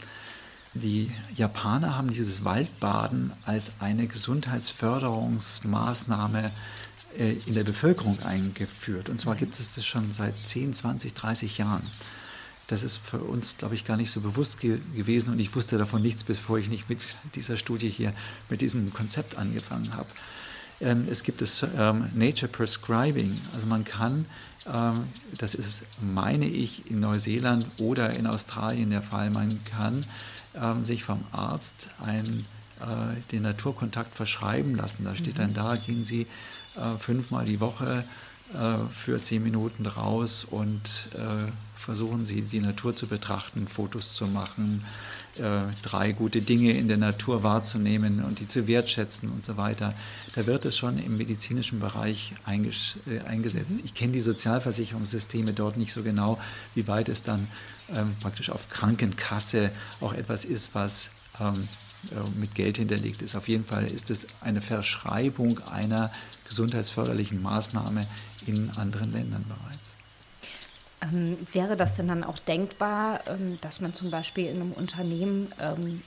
Die 0.74 1.11
Japaner 1.35 1.96
haben 1.96 2.11
dieses 2.11 2.44
Waldbaden 2.44 3.33
als 3.44 3.72
eine 3.81 4.07
Gesundheitsförderungsmaßnahme 4.07 6.50
äh, 7.18 7.33
in 7.46 7.54
der 7.54 7.64
Bevölkerung 7.64 8.22
eingeführt. 8.22 9.09
Und 9.09 9.18
zwar 9.18 9.35
gibt 9.35 9.59
es 9.59 9.74
das 9.74 9.87
schon 9.87 10.12
seit 10.12 10.38
10, 10.38 10.74
20, 10.74 11.14
30 11.14 11.59
Jahren. 11.59 11.83
Das 12.66 12.83
ist 12.83 12.98
für 12.98 13.18
uns, 13.18 13.57
glaube 13.57 13.74
ich, 13.74 13.87
gar 13.87 13.96
nicht 13.96 14.11
so 14.11 14.20
bewusst 14.20 14.61
ge 14.61 14.78
gewesen 14.94 15.33
und 15.33 15.40
ich 15.40 15.57
wusste 15.57 15.78
davon 15.78 16.02
nichts, 16.02 16.22
bevor 16.22 16.59
ich 16.59 16.68
nicht 16.68 16.90
mit 16.90 16.98
dieser 17.35 17.57
Studie 17.57 17.88
hier, 17.88 18.12
mit 18.50 18.61
diesem 18.61 18.92
Konzept 18.92 19.38
angefangen 19.38 19.94
habe. 19.94 20.11
Ähm, 20.81 21.07
es 21.11 21.22
gibt 21.22 21.40
das 21.40 21.66
ähm, 21.76 22.11
Nature 22.14 22.52
Prescribing, 22.52 23.40
also 23.54 23.66
man 23.66 23.85
kann, 23.85 24.26
ähm, 24.72 25.04
das 25.38 25.54
ist, 25.54 25.85
meine 26.00 26.46
ich, 26.46 26.90
in 26.90 27.00
Neuseeland 27.00 27.66
oder 27.78 28.14
in 28.14 28.26
Australien 28.26 28.90
der 28.90 29.02
Fall, 29.02 29.31
man 29.31 29.61
kann 29.64 30.04
ähm, 30.54 30.84
sich 30.84 31.04
vom 31.04 31.24
Arzt 31.32 31.90
ein, 32.04 32.44
äh, 32.80 33.20
den 33.32 33.42
Naturkontakt 33.42 34.14
verschreiben 34.14 34.76
lassen. 34.76 35.04
Da 35.04 35.14
steht 35.14 35.34
mhm. 35.34 35.38
dann 35.38 35.54
da, 35.54 35.76
gehen 35.76 36.04
Sie 36.04 36.26
äh, 36.76 36.98
fünfmal 36.98 37.44
die 37.44 37.61
Woche 37.61 38.04
äh, 38.54 38.78
für 38.90 39.20
zehn 39.20 39.42
Minuten 39.42 39.87
raus 39.87 40.46
und 40.48 41.11
äh, 41.14 41.50
versuchen 41.76 42.26
Sie, 42.26 42.42
die 42.42 42.61
Natur 42.61 42.94
zu 42.94 43.06
betrachten, 43.06 43.68
Fotos 43.68 44.14
zu 44.14 44.26
machen, 44.26 44.84
äh, 45.38 45.61
drei 45.82 46.12
gute 46.12 46.42
Dinge 46.42 46.72
in 46.72 46.88
der 46.88 46.96
Natur 46.96 47.42
wahrzunehmen 47.42 48.24
und 48.24 48.40
die 48.40 48.48
zu 48.48 48.66
wertschätzen 48.66 49.30
und 49.30 49.44
so 49.44 49.56
weiter. 49.56 49.90
Da 50.34 50.46
wird 50.46 50.64
es 50.64 50.76
schon 50.76 50.98
im 50.98 51.16
medizinischen 51.16 51.78
Bereich 51.78 52.32
äh, 52.46 53.20
eingesetzt. 53.26 53.70
Mhm. 53.70 53.80
Ich 53.84 53.94
kenne 53.94 54.12
die 54.12 54.20
Sozialversicherungssysteme 54.20 55.52
dort 55.52 55.76
nicht 55.76 55.92
so 55.92 56.02
genau, 56.02 56.38
wie 56.74 56.88
weit 56.88 57.08
es 57.08 57.22
dann 57.22 57.48
ähm, 57.94 58.14
praktisch 58.20 58.51
auf 58.51 58.68
Krankenkasse 58.70 59.70
auch 60.01 60.12
etwas 60.12 60.44
ist, 60.44 60.74
was 60.74 61.11
ähm, 61.40 61.68
äh, 62.11 62.38
mit 62.38 62.55
Geld 62.55 62.79
hinterlegt 62.79 63.22
ist. 63.22 63.35
Auf 63.35 63.48
jeden 63.48 63.64
Fall 63.64 63.85
ist 63.85 64.11
es 64.11 64.27
eine 64.40 64.61
Verschreibung 64.61 65.59
einer 65.66 66.12
gesundheitsförderlichen 66.46 67.42
Maßnahme 67.42 68.07
in 68.46 68.70
anderen 68.70 69.12
Ländern 69.12 69.44
bereits. 69.48 69.94
Ähm, 71.01 71.37
wäre 71.53 71.77
das 71.77 71.94
denn 71.94 72.09
dann 72.09 72.24
auch 72.24 72.38
denkbar, 72.38 73.20
ähm, 73.27 73.59
dass 73.61 73.81
man 73.81 73.94
zum 73.94 74.11
Beispiel 74.11 74.46
in 74.46 74.61
einem 74.61 74.72
Unternehmen 74.72 75.53
ähm, 75.61 76.03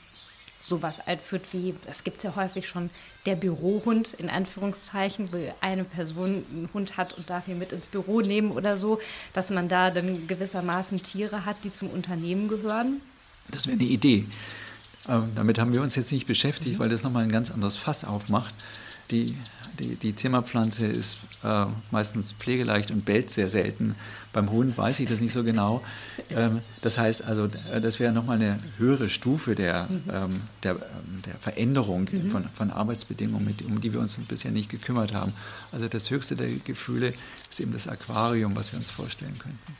sowas 0.61 0.99
einführt 1.05 1.43
wie, 1.51 1.73
das 1.85 2.03
gibt 2.03 2.17
es 2.17 2.23
ja 2.23 2.35
häufig 2.35 2.67
schon, 2.67 2.89
der 3.25 3.35
Bürohund 3.35 4.13
in 4.13 4.29
Anführungszeichen, 4.29 5.31
wo 5.31 5.37
eine 5.59 5.83
Person 5.83 6.43
einen 6.51 6.69
Hund 6.73 6.97
hat 6.97 7.13
und 7.13 7.29
darf 7.29 7.47
ihn 7.47 7.59
mit 7.59 7.71
ins 7.71 7.87
Büro 7.87 8.21
nehmen 8.21 8.51
oder 8.51 8.77
so, 8.77 8.99
dass 9.33 9.49
man 9.49 9.67
da 9.67 9.91
dann 9.91 10.27
gewissermaßen 10.27 11.03
Tiere 11.03 11.45
hat, 11.45 11.57
die 11.63 11.71
zum 11.71 11.89
Unternehmen 11.89 12.47
gehören? 12.47 13.01
Das 13.49 13.67
wäre 13.67 13.77
eine 13.77 13.87
Idee. 13.87 14.25
Ähm, 15.09 15.31
damit 15.35 15.57
haben 15.59 15.73
wir 15.73 15.81
uns 15.81 15.95
jetzt 15.95 16.11
nicht 16.11 16.27
beschäftigt, 16.27 16.77
mhm. 16.77 16.79
weil 16.79 16.89
das 16.89 17.03
nochmal 17.03 17.23
ein 17.23 17.31
ganz 17.31 17.51
anderes 17.51 17.75
Fass 17.75 18.05
aufmacht. 18.05 18.53
Die, 19.11 19.37
die, 19.79 19.95
die 19.95 20.15
Zimmerpflanze 20.15 20.85
ist 20.85 21.17
äh, 21.43 21.65
meistens 21.91 22.33
pflegeleicht 22.33 22.91
und 22.91 23.05
bellt 23.05 23.29
sehr 23.29 23.49
selten. 23.49 23.95
Beim 24.33 24.49
Hund 24.49 24.77
weiß 24.77 24.99
ich 25.01 25.09
das 25.09 25.21
nicht 25.21 25.33
so 25.33 25.43
genau. 25.43 25.83
Ähm, 26.33 26.61
das 26.81 26.97
heißt 26.97 27.25
also, 27.25 27.47
das 27.47 27.99
wäre 27.99 28.13
nochmal 28.13 28.37
eine 28.37 28.57
höhere 28.77 29.09
Stufe 29.09 29.53
der, 29.53 29.83
mhm. 29.89 30.03
ähm, 30.09 30.41
der, 30.63 30.71
ähm, 30.75 31.21
der, 31.25 31.35
Veränderung 31.35 32.07
mhm. 32.09 32.31
von, 32.31 32.47
von 32.53 32.71
Arbeitsbedingungen, 32.71 33.43
mit, 33.43 33.63
um 33.63 33.81
die 33.81 33.91
wir 33.91 33.99
uns 33.99 34.15
bisher 34.15 34.51
nicht 34.51 34.69
gekümmert 34.69 35.13
haben. 35.13 35.33
Also 35.73 35.89
das 35.89 36.09
höchste 36.09 36.37
der 36.37 36.47
Gefühle 36.47 37.13
ist 37.49 37.59
eben 37.59 37.73
das 37.73 37.89
Aquarium, 37.89 38.55
was 38.55 38.71
wir 38.71 38.79
uns 38.79 38.89
vorstellen 38.89 39.37
könnten. 39.37 39.75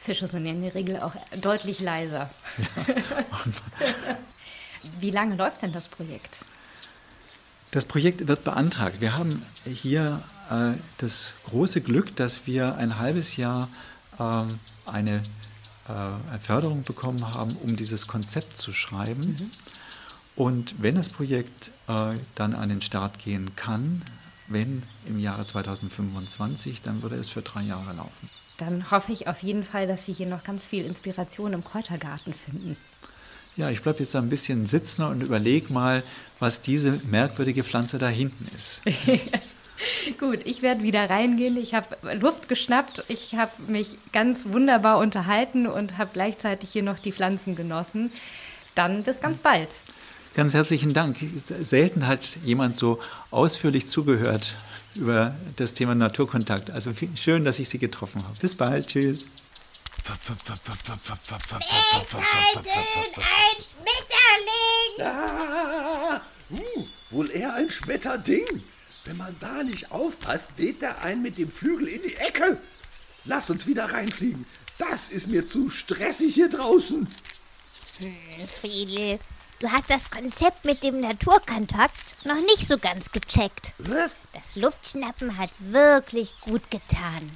Fische 0.00 0.28
sind 0.28 0.46
ja 0.46 0.52
in 0.52 0.62
der 0.62 0.76
Regel 0.76 1.00
auch 1.00 1.14
deutlich 1.40 1.80
leiser. 1.80 2.30
Ja. 2.76 2.94
Wie 5.00 5.10
lange 5.10 5.34
läuft 5.34 5.62
denn 5.62 5.72
das 5.72 5.88
Projekt? 5.88 6.38
Das 7.72 7.86
Projekt 7.86 8.28
wird 8.28 8.44
beantragt. 8.44 9.00
Wir 9.00 9.16
haben 9.16 9.42
hier 9.64 10.22
äh, 10.50 10.72
das 10.98 11.32
große 11.46 11.80
Glück, 11.80 12.14
dass 12.14 12.46
wir 12.46 12.76
ein 12.76 12.98
halbes 12.98 13.38
Jahr 13.38 13.66
äh, 14.18 14.44
eine, 14.90 15.22
äh, 15.88 16.38
Förderung 16.38 16.82
bekommen 16.82 17.34
haben, 17.34 17.56
um 17.62 17.74
dieses 17.74 18.06
Konzept 18.06 18.58
zu 18.58 18.74
schreiben. 18.74 19.38
Mhm. 19.38 19.50
Und 20.36 20.82
wenn 20.82 20.96
das 20.96 21.08
Projekt 21.08 21.70
äh, 21.88 22.14
dann 22.34 22.54
an 22.54 22.68
den 22.68 22.82
Start 22.82 23.18
gehen 23.18 23.56
kann, 23.56 24.02
wenn 24.48 24.82
im 25.06 25.18
Jahre 25.18 25.46
2025, 25.46 26.82
dann 26.82 27.00
würde 27.00 27.16
es 27.16 27.30
für 27.30 27.40
drei 27.40 27.62
Jahre 27.62 27.94
laufen. 27.94 28.28
Dann 28.58 28.90
hoffe 28.90 29.12
ich 29.12 29.28
auf 29.28 29.42
jeden 29.42 29.64
Fall, 29.64 29.86
dass 29.86 30.04
Sie 30.04 30.12
hier 30.12 30.26
noch 30.26 30.44
ganz 30.44 30.62
viel 30.62 30.84
Inspiration 30.84 31.54
im 31.54 31.64
Kräutergarten 31.64 32.34
finden. 32.34 32.76
Ja, 33.56 33.68
ich 33.68 33.82
bleibe 33.82 33.98
jetzt 34.00 34.16
ein 34.16 34.28
bisschen 34.28 34.66
sitzen 34.66 35.04
und 35.04 35.22
überlege 35.22 35.72
mal, 35.72 36.02
was 36.38 36.62
diese 36.62 37.00
merkwürdige 37.10 37.62
Pflanze 37.62 37.98
da 37.98 38.08
hinten 38.08 38.46
ist. 38.56 38.80
Gut, 40.18 40.40
ich 40.44 40.62
werde 40.62 40.82
wieder 40.82 41.10
reingehen. 41.10 41.56
Ich 41.56 41.74
habe 41.74 41.96
Luft 42.14 42.48
geschnappt. 42.48 43.04
Ich 43.08 43.34
habe 43.34 43.50
mich 43.66 43.88
ganz 44.12 44.46
wunderbar 44.46 44.98
unterhalten 44.98 45.66
und 45.66 45.98
habe 45.98 46.10
gleichzeitig 46.12 46.70
hier 46.70 46.82
noch 46.82 46.98
die 46.98 47.12
Pflanzen 47.12 47.56
genossen. 47.56 48.10
Dann 48.74 49.02
bis 49.02 49.20
ganz 49.20 49.40
bald. 49.40 49.68
Ganz 50.34 50.54
herzlichen 50.54 50.94
Dank. 50.94 51.18
Selten 51.36 52.06
hat 52.06 52.38
jemand 52.44 52.76
so 52.76 53.00
ausführlich 53.30 53.86
zugehört 53.86 54.54
über 54.94 55.34
das 55.56 55.74
Thema 55.74 55.94
Naturkontakt. 55.94 56.70
Also 56.70 56.92
schön, 57.14 57.44
dass 57.44 57.58
ich 57.58 57.68
Sie 57.68 57.78
getroffen 57.78 58.22
habe. 58.24 58.36
Bis 58.40 58.54
bald. 58.54 58.88
Tschüss. 58.88 59.26
Ein 60.04 60.16
Schmetterling! 63.62 65.00
Ah, 65.00 66.20
uh, 66.50 66.86
wohl 67.10 67.30
eher 67.30 67.54
ein 67.54 67.70
Schmetterding. 67.70 68.64
Wenn 69.04 69.16
man 69.16 69.36
da 69.40 69.62
nicht 69.62 69.90
aufpasst, 69.92 70.56
weht 70.56 70.82
der 70.82 71.02
einen 71.02 71.22
mit 71.22 71.38
dem 71.38 71.50
Flügel 71.50 71.88
in 71.88 72.02
die 72.02 72.16
Ecke. 72.16 72.58
Lass 73.24 73.50
uns 73.50 73.66
wieder 73.66 73.92
reinfliegen. 73.92 74.44
Das 74.78 75.08
ist 75.08 75.28
mir 75.28 75.46
zu 75.46 75.70
stressig 75.70 76.34
hier 76.34 76.48
draußen. 76.48 77.06
Hm, 77.98 78.16
Friedel, 78.60 79.20
du 79.60 79.70
hast 79.70 79.88
das 79.88 80.10
Konzept 80.10 80.64
mit 80.64 80.82
dem 80.82 81.00
Naturkontakt 81.00 82.24
noch 82.24 82.40
nicht 82.40 82.66
so 82.66 82.78
ganz 82.78 83.12
gecheckt. 83.12 83.72
Was? 83.78 84.18
Das 84.32 84.56
Luftschnappen 84.56 85.38
hat 85.38 85.50
wirklich 85.58 86.34
gut 86.40 86.70
getan. 86.70 87.30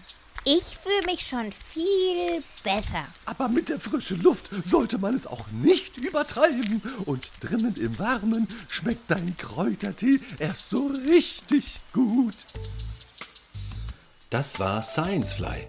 Ich 0.49 0.79
fühle 0.79 1.05
mich 1.07 1.27
schon 1.27 1.51
viel 1.51 2.41
besser. 2.63 3.05
Aber 3.25 3.49
mit 3.49 3.69
der 3.69 3.81
frischen 3.81 4.23
Luft 4.23 4.49
sollte 4.65 4.97
man 4.97 5.13
es 5.13 5.27
auch 5.27 5.49
nicht 5.51 5.97
übertreiben. 5.97 6.81
Und 7.05 7.33
drinnen 7.41 7.75
im 7.75 7.99
Warmen 7.99 8.47
schmeckt 8.69 9.11
dein 9.11 9.37
Kräutertee 9.37 10.21
erst 10.39 10.71
so 10.71 10.87
richtig 10.87 11.81
gut. 11.93 12.37
Das 14.31 14.61
war 14.61 14.85
Sciencefly, 14.85 15.67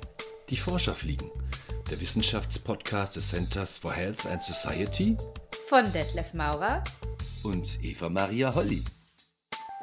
die 0.49 0.57
Forscherfliegen, 0.57 1.31
der 1.89 1.99
Wissenschaftspodcast 1.99 3.15
des 3.15 3.29
Centers 3.29 3.79
for 3.79 3.93
Health 3.93 4.27
and 4.27 4.43
Society 4.43 5.17
von 5.69 5.91
Detlef 5.91 6.35
Maurer 6.35 6.83
und 7.41 7.83
Eva 7.83 8.09
Maria 8.09 8.53
Holly. 8.53 8.83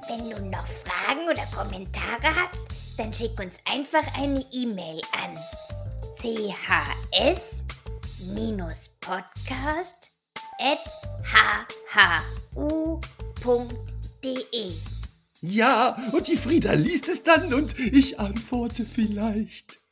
Wenn 0.07 0.31
du 0.31 0.51
noch 0.51 0.69
Fragen 0.69 1.29
oder 1.29 1.45
Kommentare 1.47 2.33
hast, 2.33 2.84
dann 2.97 3.13
schick 3.13 3.39
uns 3.39 3.57
einfach 3.65 4.05
eine 4.19 4.45
E-Mail 4.53 5.01
an 5.13 5.37
chs-podcast 6.21 6.95
hhu.de. 12.55 13.53
Ja, 15.43 15.97
und 16.13 16.27
die 16.27 16.37
Frieda 16.37 16.73
liest 16.73 17.09
es 17.09 17.23
dann 17.23 17.53
und 17.53 17.79
ich 17.79 18.19
antworte 18.19 18.87
vielleicht. 18.87 19.84